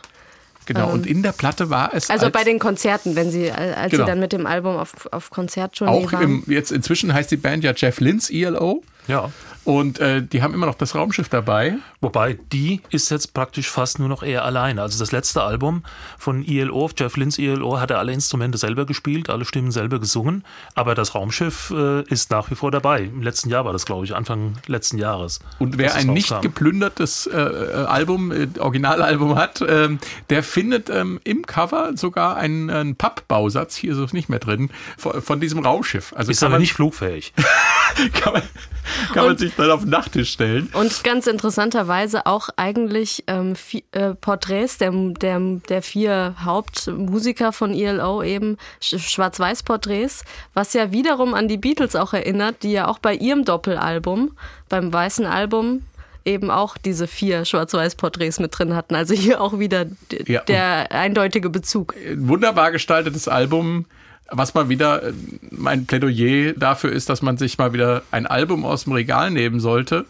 Genau. 0.74 0.92
und 0.92 1.06
in 1.06 1.24
der 1.24 1.32
Platte 1.32 1.70
war 1.70 1.94
es. 1.94 2.10
Also 2.10 2.26
als, 2.26 2.34
bei 2.34 2.44
den 2.44 2.60
Konzerten, 2.60 3.16
wenn 3.16 3.32
sie, 3.32 3.52
als 3.52 3.92
Genau. 3.92 4.04
sie 4.06 4.10
dann 4.10 4.20
mit 4.20 4.34
dem 4.34 4.46
Album 4.46 4.78
auf, 4.78 5.08
auf 5.12 5.30
Konzerttournee 5.30 6.06
auch 6.06 6.14
waren. 6.14 6.24
im, 6.24 6.44
jetzt 6.48 6.72
inzwischen 6.72 7.14
heißt 7.14 7.32
die 7.32 7.38
Band 7.38 7.64
ja 7.64 7.74
Jeff 7.76 8.00
Lynne's 8.00 8.30
ELO. 8.30 8.84
Ja. 9.08 9.32
Und 9.64 10.00
äh, 10.00 10.24
die 10.24 10.42
haben 10.42 10.56
immer 10.56 10.66
noch 10.66 10.76
das 10.76 10.96
Raumschiff 10.96 11.30
dabei. 11.30 11.76
Wobei, 12.00 12.40
die 12.52 12.82
ist 12.90 13.12
jetzt 13.12 13.36
praktisch 13.36 13.70
fast 13.70 14.00
nur 14.00 14.10
noch 14.10 14.24
eher 14.24 14.44
alleine. 14.44 14.82
Also 14.82 14.98
das 14.98 15.12
letzte 15.12 15.44
Album 15.44 15.84
von 16.18 16.44
ELO, 16.44 16.90
Jeff 16.98 17.16
Lynns 17.16 17.38
ELO, 17.38 17.80
hat 17.80 17.92
er 17.92 18.00
alle 18.00 18.12
Instrumente 18.12 18.58
selber 18.58 18.88
gespielt, 18.88 19.30
alle 19.30 19.46
Stimmen 19.46 19.72
selber 19.72 20.00
gesungen. 20.00 20.44
Aber 20.74 20.96
das 20.96 21.14
Raumschiff 21.14 21.72
äh, 21.76 22.02
ist 22.06 22.32
nach 22.32 22.50
wie 22.50 22.56
vor 22.56 22.72
dabei. 22.72 23.04
Im 23.04 23.22
letzten 23.22 23.50
Jahr 23.50 23.64
war 23.64 23.72
das, 23.72 23.86
glaube 23.86 24.04
ich, 24.04 24.16
Anfang 24.16 24.56
letzten 24.66 24.98
Jahres. 24.98 25.40
Und 25.60 25.78
wer 25.78 25.94
ein 25.94 26.08
nicht 26.08 26.42
geplündertes 26.42 27.28
äh, 27.28 27.40
äh, 27.40 27.74
Album, 27.86 28.32
äh, 28.32 28.48
Originalalbum 28.58 29.36
hat, 29.36 29.64
ähm, 29.68 30.00
der 30.32 30.42
findet 30.42 30.90
ähm, 30.90 31.20
im 31.24 31.46
Cover 31.46 31.92
sogar 31.96 32.36
einen, 32.36 32.72
einen 32.72 32.96
Pappbausatz, 32.96 33.76
hier 33.76 33.92
ist 33.92 34.00
es 34.00 34.12
nicht 34.12 34.28
mehr 34.28 34.40
drin, 34.40 34.72
von, 34.98 35.22
von 35.22 35.40
diesem 35.40 35.60
Raumschiff. 35.60 36.14
Also 36.16 36.32
Ist 36.32 36.42
aber 36.42 36.58
nicht 36.58 36.74
flugfähig. 36.74 37.34
kann 38.14 38.34
man, 38.34 38.42
kann 39.14 39.26
man 39.26 39.38
sich 39.38 39.54
dann 39.56 39.72
auf 39.72 39.82
den 39.82 39.90
Nachttisch 39.90 40.32
stellen. 40.34 40.70
Und 40.74 41.04
ganz 41.04 41.28
interessanterweise 41.28 42.26
auch 42.26 42.50
eigentlich 42.58 43.24
ähm, 43.28 43.54
äh, 43.92 44.14
Porträts 44.16 44.78
der, 44.78 44.92
der, 44.92 45.40
der 45.70 45.82
vier 45.82 46.36
Hauptmusiker 46.44 47.52
von 47.54 47.74
ELO, 47.74 48.24
eben 48.24 48.58
Sch- 48.82 49.00
Schwarz-Weiß-Porträts, 49.00 50.24
was 50.54 50.74
ja 50.74 50.92
wiederum 50.92 51.34
an 51.34 51.48
die 51.48 51.58
Beatles 51.58 51.96
auch 51.96 52.14
erinnert, 52.14 52.64
die 52.64 52.72
ja 52.72 52.88
auch 52.88 53.00
bei 53.00 53.14
ihrem 53.16 53.46
Doppelalbum, 53.46 54.32
beim 54.70 54.92
weißen 54.92 55.26
Album, 55.26 55.84
eben 56.24 56.52
auch 56.52 56.78
diese 56.78 57.08
vier 57.08 57.46
Schwarz-Weiß-Porträts 57.46 58.40
mit 58.40 58.58
drin 58.58 58.76
hatten. 58.76 58.94
Also 58.96 59.14
hier 59.16 59.42
auch 59.42 59.58
wieder 59.60 59.86
Ja, 60.28 60.42
und- 60.42 60.50
der 60.50 60.92
eindeutige 60.92 61.50
Bezug. 61.50 61.96
Ein 61.98 62.28
wunderbar 62.28 62.72
gestaltetes 62.72 63.28
Album, 63.28 63.86
was 64.32 64.54
mal 64.54 64.70
wieder 64.70 65.04
äh, 65.04 65.14
mein 65.52 65.86
Plädoyer 65.86 66.54
dafür 66.54 66.92
ist, 66.92 67.10
dass 67.10 67.22
man 67.22 67.38
sich 67.38 67.58
mal 67.58 67.74
wieder 67.74 68.02
ein 68.12 68.26
Album 68.26 68.66
aus 68.66 68.86
dem 68.86 68.94
Regal 68.94 69.30
nehmen 69.32 69.60
sollte. 69.60 70.06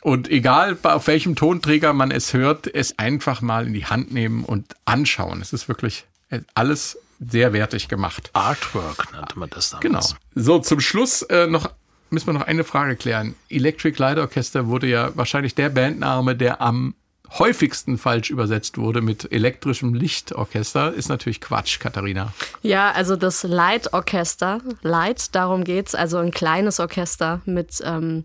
Und 0.00 0.28
egal 0.30 0.76
auf 0.82 1.06
welchem 1.06 1.36
Tonträger 1.36 1.92
man 1.92 2.10
es 2.10 2.32
hört, 2.32 2.72
es 2.72 2.98
einfach 2.98 3.40
mal 3.40 3.66
in 3.66 3.72
die 3.72 3.86
Hand 3.86 4.12
nehmen 4.12 4.44
und 4.44 4.74
anschauen. 4.84 5.40
Es 5.40 5.52
ist 5.52 5.68
wirklich 5.68 6.04
äh, 6.30 6.40
alles 6.54 6.98
sehr 7.20 7.52
wertig 7.52 7.88
gemacht. 7.88 8.30
Artwork 8.32 9.12
nannte 9.12 9.38
man 9.38 9.48
das 9.50 9.70
Genau. 9.80 10.00
damals. 10.00 10.16
So, 10.34 10.58
zum 10.58 10.80
Schluss 10.80 11.22
äh, 11.22 11.46
noch 11.46 11.70
müssen 12.10 12.26
wir 12.26 12.32
noch 12.34 12.46
eine 12.46 12.64
Frage 12.64 12.96
klären. 12.96 13.34
Electric 13.48 13.96
Light 13.98 14.18
Orchester 14.18 14.66
wurde 14.66 14.86
ja 14.86 15.12
wahrscheinlich 15.16 15.54
der 15.54 15.70
Bandname, 15.70 16.36
der 16.36 16.60
am 16.60 16.94
häufigsten 17.38 17.98
falsch 17.98 18.30
übersetzt 18.30 18.78
wurde 18.78 19.00
mit 19.00 19.32
elektrischem 19.32 19.94
Lichtorchester. 19.94 20.92
Ist 20.92 21.08
natürlich 21.08 21.40
Quatsch, 21.40 21.80
Katharina. 21.80 22.32
Ja, 22.62 22.92
also 22.92 23.16
das 23.16 23.42
Light-Orchester, 23.42 24.60
Light, 24.82 25.34
darum 25.34 25.64
geht's, 25.64 25.94
also 25.94 26.18
ein 26.18 26.30
kleines 26.30 26.80
Orchester 26.80 27.40
mit, 27.44 27.82
ähm, 27.84 28.24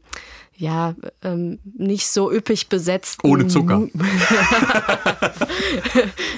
ja, 0.55 0.95
ähm, 1.23 1.59
nicht 1.77 2.07
so 2.07 2.31
üppig 2.31 2.67
besetzten. 2.67 3.27
Ohne 3.27 3.47
Zucker. 3.47 3.87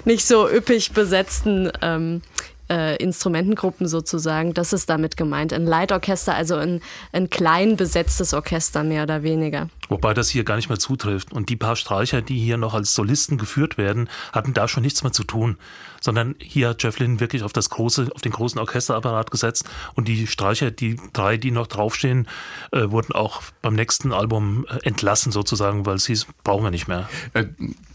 nicht 0.06 0.26
so 0.26 0.50
üppig 0.50 0.92
besetzten 0.92 1.72
ähm, 1.82 2.22
äh, 2.70 2.96
Instrumentengruppen 2.98 3.88
sozusagen. 3.88 4.54
Das 4.54 4.74
ist 4.74 4.90
damit 4.90 5.18
gemeint. 5.18 5.54
Ein 5.54 5.66
Light-Orchester, 5.66 6.36
also 6.36 6.56
ein, 6.56 6.82
ein 7.12 7.30
klein 7.30 7.76
besetztes 7.76 8.34
Orchester 8.34 8.84
mehr 8.84 9.04
oder 9.04 9.24
weniger. 9.24 9.70
Wobei 9.90 10.14
das 10.14 10.30
hier 10.30 10.44
gar 10.44 10.56
nicht 10.56 10.70
mehr 10.70 10.80
zutrifft. 10.80 11.34
Und 11.34 11.50
die 11.50 11.56
paar 11.56 11.76
Streicher, 11.76 12.22
die 12.22 12.38
hier 12.38 12.58
noch 12.58 12.74
als 12.74 12.94
Solisten 12.94 13.38
geführt 13.38 13.78
werden, 13.78 14.10
hatten 14.32 14.54
da 14.54 14.68
schon 14.68 14.84
nichts 14.84 15.04
mehr 15.04 15.12
zu 15.12 15.24
tun. 15.24 15.58
Sondern 16.02 16.36
hier 16.40 16.70
hat 16.70 16.84
Jeff 16.84 17.00
Lynne 17.00 17.20
wirklich 17.20 17.44
auf 17.44 17.54
das 17.54 17.70
große, 17.70 18.10
auf 18.14 18.22
den 18.22 18.32
großen 18.32 18.60
Orchesterapparat 18.60 19.32
gesetzt. 19.32 19.70
Und 19.96 20.08
die 20.08 20.28
Streicher, 20.28 20.72
die 20.72 21.00
drei, 21.14 21.38
die 21.38 21.52
noch 21.52 21.68
draufstehen, 21.68 22.28
äh, 22.72 22.90
wurden 22.90 23.14
auch 23.14 23.42
beim 23.62 23.76
nächsten 23.76 24.14
Album 24.14 24.66
äh, 24.70 24.88
entlassen 24.88 25.32
sozusagen, 25.32 25.86
weil 25.86 25.96
es 25.96 26.06
hieß, 26.06 26.28
brauchen 26.44 26.64
wir 26.64 26.72
nicht 26.72 26.88
mehr. 26.88 27.10
Äh, 27.34 27.46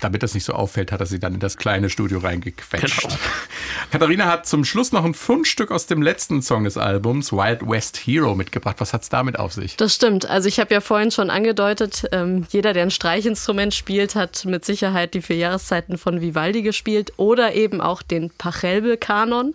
damit 0.01 0.23
das 0.23 0.35
nicht 0.35 0.45
so 0.45 0.53
auffällt, 0.53 0.93
hat 0.93 1.01
er 1.01 1.07
sie 1.07 1.19
dann 1.19 1.35
in 1.35 1.41
das 1.41 1.57
kleine 1.57 1.91
Studio 1.91 2.19
reingequetscht. 2.19 3.03
Genau. 3.03 3.15
Katharina 3.91 4.27
hat 4.27 4.47
zum 4.47 4.65
Schluss 4.65 4.93
noch 4.93 5.05
ein 5.05 5.15
Fundstück 5.15 5.71
aus 5.71 5.87
dem 5.87 6.03
letzten 6.03 6.43
Song 6.43 6.65
des 6.65 6.77
Albums, 6.77 7.33
Wild 7.33 7.69
West 7.69 7.97
Hero, 7.97 8.35
mitgebracht. 8.35 8.77
Was 8.79 8.93
hat's 8.93 9.09
damit 9.09 9.39
auf 9.39 9.53
sich? 9.53 9.77
Das 9.77 9.95
stimmt. 9.95 10.27
Also 10.27 10.49
ich 10.49 10.61
habe 10.61 10.75
ja 10.75 10.81
vorhin 10.81 11.11
schon 11.11 11.31
angedeutet, 11.31 12.05
ähm, 12.13 12.47
jeder, 12.51 12.73
der 12.73 12.83
ein 12.83 12.91
Streichinstrument 12.91 13.75
spielt, 13.75 14.15
hat 14.15 14.45
mit 14.45 14.65
Sicherheit 14.65 15.15
die 15.15 15.23
vier 15.23 15.37
Jahreszeiten 15.37 15.99
von 15.99 16.21
Vivaldi 16.21 16.63
gespielt 16.63 17.13
oder 17.17 17.55
eben 17.55 17.81
auch 17.81 17.94
den 18.03 18.31
Pachelbel-Kanon. 18.31 19.55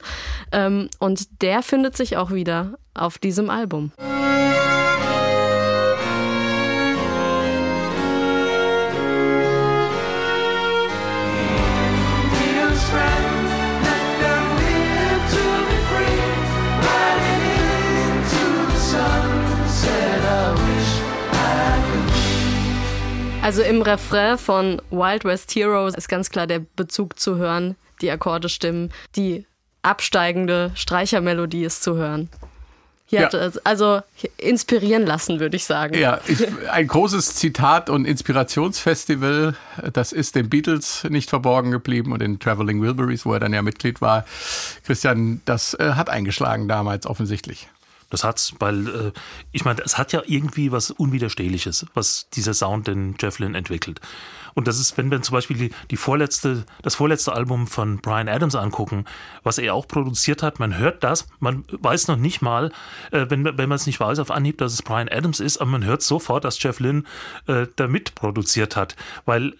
Ähm, 0.52 0.89
und 0.99 1.41
der 1.41 1.62
findet 1.63 1.95
sich 1.95 2.17
auch 2.17 2.32
wieder 2.32 2.78
auf 2.93 3.17
diesem 3.17 3.49
Album. 3.49 3.91
Also 23.49 23.63
im 23.63 23.82
Refrain 23.82 24.38
von 24.38 24.80
Wild 24.91 25.25
West 25.25 25.56
Heroes 25.56 25.95
ist 25.95 26.08
ganz 26.08 26.30
klar 26.30 26.45
der 26.45 26.60
Bezug 26.60 27.17
zu 27.17 27.38
hören, 27.38 27.75
die 28.01 28.12
Akkorde 28.12 28.49
stimmen, 28.49 28.91
die 29.15 29.45
absteigende 29.81 30.71
Streichermelodie 30.75 31.63
ist 31.63 31.83
zu 31.83 31.95
hören. 31.95 32.29
Hier 33.05 33.21
Ja. 33.21 33.25
hat 33.25 33.33
es 33.33 33.57
also 33.65 34.01
inspirieren 34.38 35.03
lassen, 35.03 35.39
würde 35.39 35.55
ich 35.55 35.65
sagen. 35.65 35.97
Ja, 35.97 36.19
ich, 36.27 36.45
ein 36.69 36.88
großes 36.88 37.33
Zitat 37.35 37.89
und 37.89 38.05
Inspirationsfestival, 38.05 39.55
das 39.93 40.12
ist 40.12 40.35
den 40.35 40.47
Beatles 40.49 41.05
nicht 41.09 41.29
verborgen 41.29 41.71
geblieben 41.71 42.12
und 42.12 42.19
den 42.21 42.39
Traveling 42.39 42.81
Wilburys, 42.81 43.25
wo 43.25 43.33
er 43.33 43.39
dann 43.39 43.51
ja 43.53 43.63
Mitglied 43.63 43.99
war. 44.01 44.25
Christian, 44.85 45.41
das 45.45 45.73
äh, 45.73 45.93
hat 45.95 46.09
eingeschlagen 46.09 46.67
damals 46.67 47.07
offensichtlich. 47.07 47.67
Das 48.10 48.24
hat's, 48.24 48.54
weil 48.60 48.88
äh, 48.88 49.12
ich 49.52 49.65
meine, 49.65 49.82
es 49.84 49.98
hat 49.98 50.12
ja 50.13 50.22
irgendwie 50.26 50.72
was 50.72 50.91
Unwiderstehliches, 50.91 51.86
was 51.93 52.30
dieser 52.32 52.54
Sound, 52.54 52.88
den 52.88 53.15
Jeff 53.19 53.39
Lynne 53.39 53.58
entwickelt. 53.58 54.02
Und 54.56 54.67
das 54.67 54.80
ist, 54.80 54.98
wenn 54.98 55.12
wir 55.12 55.22
zum 55.22 55.34
Beispiel 55.34 55.58
die, 55.58 55.69
die 55.91 55.98
vorletzte, 55.98 56.65
das 56.82 56.95
vorletzte 56.95 57.34
Album 57.34 57.67
von 57.67 58.00
Brian 58.00 58.28
Adams 58.28 58.56
angucken, 58.56 59.06
was 59.43 59.58
er 59.58 59.74
auch 59.74 59.88
produziert 59.88 60.43
hat, 60.43 60.60
man 60.60 60.78
hört 60.78 61.04
das, 61.04 61.28
man 61.39 61.65
weiß 61.69 62.08
noch 62.08 62.17
nicht 62.17 62.41
mal, 62.41 62.72
äh, 63.12 63.26
wenn, 63.30 63.45
wenn 63.45 63.69
man 63.69 63.76
es 63.76 63.86
nicht 63.86 64.00
weiß 64.00 64.19
auf 64.19 64.32
Anhieb, 64.32 64.58
dass 64.58 64.74
es 64.74 64.82
Brian 64.82 65.08
Adams 65.10 65.39
ist, 65.39 65.58
aber 65.58 65.72
man 65.72 65.86
hört 65.86 66.02
sofort, 66.02 66.43
dass 66.45 66.62
Jeff 66.62 66.80
Lynne 66.80 67.04
äh, 67.48 67.67
da 67.76 67.88
mitproduziert 67.88 68.76
hat, 68.76 68.95
weil 69.26 69.54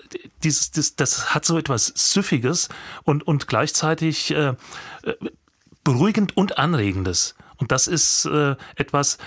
dieses, 0.44 0.72
das, 0.72 0.96
das 0.96 1.34
hat 1.34 1.46
so 1.46 1.58
etwas 1.58 1.94
Süffiges 1.96 2.70
und, 3.04 3.26
und 3.26 3.48
gleichzeitig 3.48 4.32
äh, 4.32 4.50
äh, 5.04 5.14
beruhigend 5.84 6.36
und 6.36 6.58
anregendes. 6.58 7.36
Und 7.60 7.72
das 7.72 7.88
ist 7.88 8.26
äh, 8.26 8.56
etwas, 8.76 9.18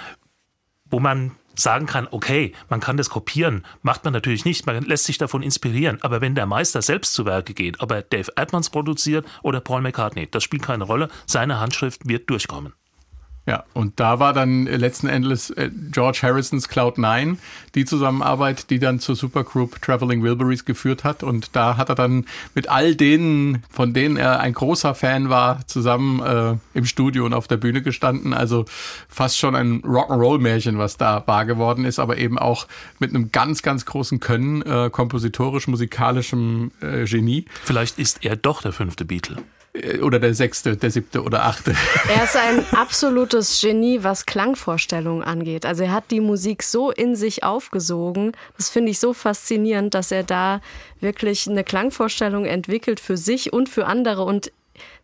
wo 0.86 1.00
man 1.00 1.32
sagen 1.54 1.86
kann, 1.86 2.08
okay, 2.10 2.52
man 2.68 2.80
kann 2.80 2.96
das 2.96 3.10
kopieren, 3.10 3.64
macht 3.82 4.04
man 4.04 4.12
natürlich 4.12 4.44
nicht, 4.44 4.66
man 4.66 4.82
lässt 4.82 5.04
sich 5.04 5.18
davon 5.18 5.42
inspirieren, 5.42 5.98
aber 6.02 6.20
wenn 6.20 6.34
der 6.34 6.46
Meister 6.46 6.82
selbst 6.82 7.14
zu 7.14 7.26
Werke 7.26 7.54
geht, 7.54 7.80
ob 7.80 7.92
er 7.92 8.02
Dave 8.02 8.32
Edmonds 8.36 8.70
produziert 8.70 9.26
oder 9.42 9.60
Paul 9.60 9.82
McCartney, 9.82 10.30
das 10.30 10.44
spielt 10.44 10.62
keine 10.62 10.84
Rolle, 10.84 11.08
seine 11.26 11.60
Handschrift 11.60 12.08
wird 12.08 12.28
durchkommen. 12.30 12.72
Ja, 13.44 13.64
und 13.72 13.98
da 13.98 14.20
war 14.20 14.32
dann 14.32 14.66
letzten 14.66 15.08
Endes 15.08 15.50
äh, 15.50 15.68
George 15.90 16.20
Harrisons 16.22 16.68
Cloud 16.68 16.96
9 16.96 17.38
die 17.74 17.84
Zusammenarbeit, 17.84 18.70
die 18.70 18.78
dann 18.78 19.00
zur 19.00 19.16
Supergroup 19.16 19.82
Traveling 19.82 20.22
Wilburys 20.22 20.64
geführt 20.64 21.02
hat. 21.02 21.24
Und 21.24 21.56
da 21.56 21.76
hat 21.76 21.88
er 21.88 21.96
dann 21.96 22.26
mit 22.54 22.68
all 22.68 22.94
denen, 22.94 23.64
von 23.68 23.94
denen 23.94 24.16
er 24.16 24.38
ein 24.38 24.52
großer 24.52 24.94
Fan 24.94 25.28
war, 25.28 25.66
zusammen 25.66 26.20
äh, 26.20 26.78
im 26.78 26.84
Studio 26.84 27.26
und 27.26 27.34
auf 27.34 27.48
der 27.48 27.56
Bühne 27.56 27.82
gestanden. 27.82 28.32
Also 28.32 28.64
fast 29.08 29.36
schon 29.38 29.56
ein 29.56 29.82
Rock'n'Roll-Märchen, 29.82 30.78
was 30.78 30.96
da 30.96 31.24
wahr 31.26 31.44
geworden 31.44 31.84
ist, 31.84 31.98
aber 31.98 32.18
eben 32.18 32.38
auch 32.38 32.68
mit 33.00 33.10
einem 33.10 33.32
ganz, 33.32 33.62
ganz 33.62 33.86
großen 33.86 34.20
Können, 34.20 34.62
äh, 34.62 34.88
kompositorisch, 34.90 35.66
musikalischem 35.66 36.70
äh, 36.80 37.06
Genie. 37.06 37.46
Vielleicht 37.64 37.98
ist 37.98 38.24
er 38.24 38.36
doch 38.36 38.62
der 38.62 38.72
fünfte 38.72 39.04
Beatle. 39.04 39.38
Äh, 39.72 40.00
Oder 40.00 40.18
der 40.18 40.34
sechste, 40.34 40.76
der 40.76 40.90
siebte 40.90 41.22
oder 41.22 41.44
achte. 41.44 41.74
Er 42.08 42.24
ist 42.24 42.36
ein 42.36 42.64
absolutes 42.72 43.60
Genie, 43.60 44.00
was 44.02 44.26
Klangvorstellungen 44.26 45.22
angeht. 45.22 45.64
Also 45.64 45.84
er 45.84 45.92
hat 45.92 46.10
die 46.10 46.20
Musik 46.20 46.62
so 46.62 46.90
in 46.90 47.16
sich 47.16 47.42
aufgesogen. 47.42 48.32
Das 48.56 48.68
finde 48.68 48.90
ich 48.90 48.98
so 48.98 49.12
faszinierend, 49.12 49.94
dass 49.94 50.12
er 50.12 50.24
da 50.24 50.60
wirklich 51.00 51.48
eine 51.48 51.64
Klangvorstellung 51.64 52.44
entwickelt 52.44 53.00
für 53.00 53.16
sich 53.16 53.52
und 53.52 53.68
für 53.68 53.86
andere 53.86 54.24
und 54.24 54.52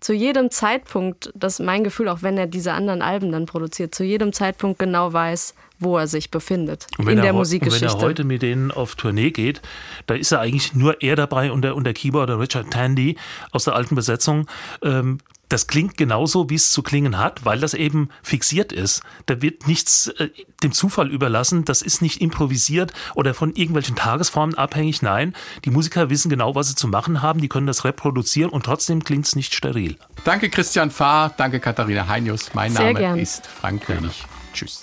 zu 0.01 0.13
jedem 0.13 0.51
Zeitpunkt, 0.51 1.31
das 1.35 1.55
ist 1.55 1.67
mein 1.67 1.85
Gefühl, 1.85 2.09
auch 2.09 2.23
wenn 2.23 2.39
er 2.39 2.47
diese 2.47 2.73
anderen 2.73 3.03
Alben 3.03 3.31
dann 3.33 3.47
produziert, 3.47 3.95
zu 3.95 4.03
jedem 4.03 4.33
Zeitpunkt 4.33 4.79
genau 4.79 5.13
weiß, 5.13 5.55
wo 5.79 5.97
er 5.97 6.07
sich 6.07 6.31
befindet 6.31 6.87
Und 6.99 7.07
wenn, 7.07 7.13
in 7.13 7.19
er, 7.19 7.23
der 7.23 7.33
und 7.35 7.39
Musikgeschichte. 7.41 7.87
wenn 7.87 8.01
er 8.01 8.07
heute 8.07 8.25
mit 8.25 8.43
denen 8.43 8.71
auf 8.71 8.95
Tournee 8.95 9.31
geht, 9.31 9.63
da 10.07 10.15
ist 10.15 10.33
er 10.33 10.41
eigentlich 10.41 10.75
nur 10.75 11.03
er 11.03 11.17
dabei 11.17 11.53
und 11.53 11.63
der, 11.63 11.77
und 11.77 11.85
der 11.85 11.95
Keyboarder 11.95 12.39
Richard 12.39 12.71
Tandy 12.71 13.17
aus 13.53 13.65
der 13.65 13.75
alten 13.75 13.95
Besetzung. 13.95 14.47
Ähm, 14.83 15.19
das 15.49 15.67
klingt 15.67 15.97
genauso, 15.97 16.51
wie 16.51 16.57
es 16.57 16.71
zu 16.71 16.83
klingen 16.83 17.17
hat, 17.19 17.45
weil 17.47 17.59
das 17.59 17.73
eben 17.73 18.11
fixiert 18.23 18.71
ist. 18.71 19.03
Da 19.27 19.41
wird 19.41 19.67
nichts 19.67 20.09
äh, 20.09 20.29
dem 20.63 20.73
Zufall 20.73 21.11
überlassen. 21.11 21.65
Das 21.65 21.81
ist 21.81 22.03
nicht 22.03 22.21
improvisiert 22.21 22.93
oder 23.15 23.33
von 23.33 23.55
irgendwelchen 23.55 23.97
Tagesformen 23.97 24.57
abhängig. 24.57 25.01
Nein, 25.01 25.35
die 25.65 25.71
Musiker 25.71 26.11
wissen 26.11 26.29
genau, 26.29 26.55
was 26.55 26.69
sie 26.69 26.75
zu 26.75 26.87
machen 26.87 27.23
haben. 27.23 27.41
Die 27.41 27.49
können 27.49 27.67
das 27.67 27.85
reproduzieren 27.85 28.51
und 28.51 28.67
trotzdem 28.67 29.03
klingt 29.05 29.25
es 29.27 29.37
nicht 29.37 29.55
steril. 29.55 29.97
Danke 30.25 30.51
Christian 30.51 30.91
Fahr, 30.91 31.33
danke 31.37 31.61
Katharina 31.61 32.07
Heinius. 32.09 32.51
Mein 32.53 32.73
Sehr 32.73 32.87
Name 32.87 32.99
gern. 32.99 33.19
ist 33.19 33.47
Frank 33.47 33.85
König. 33.87 34.25
Tschüss. 34.53 34.77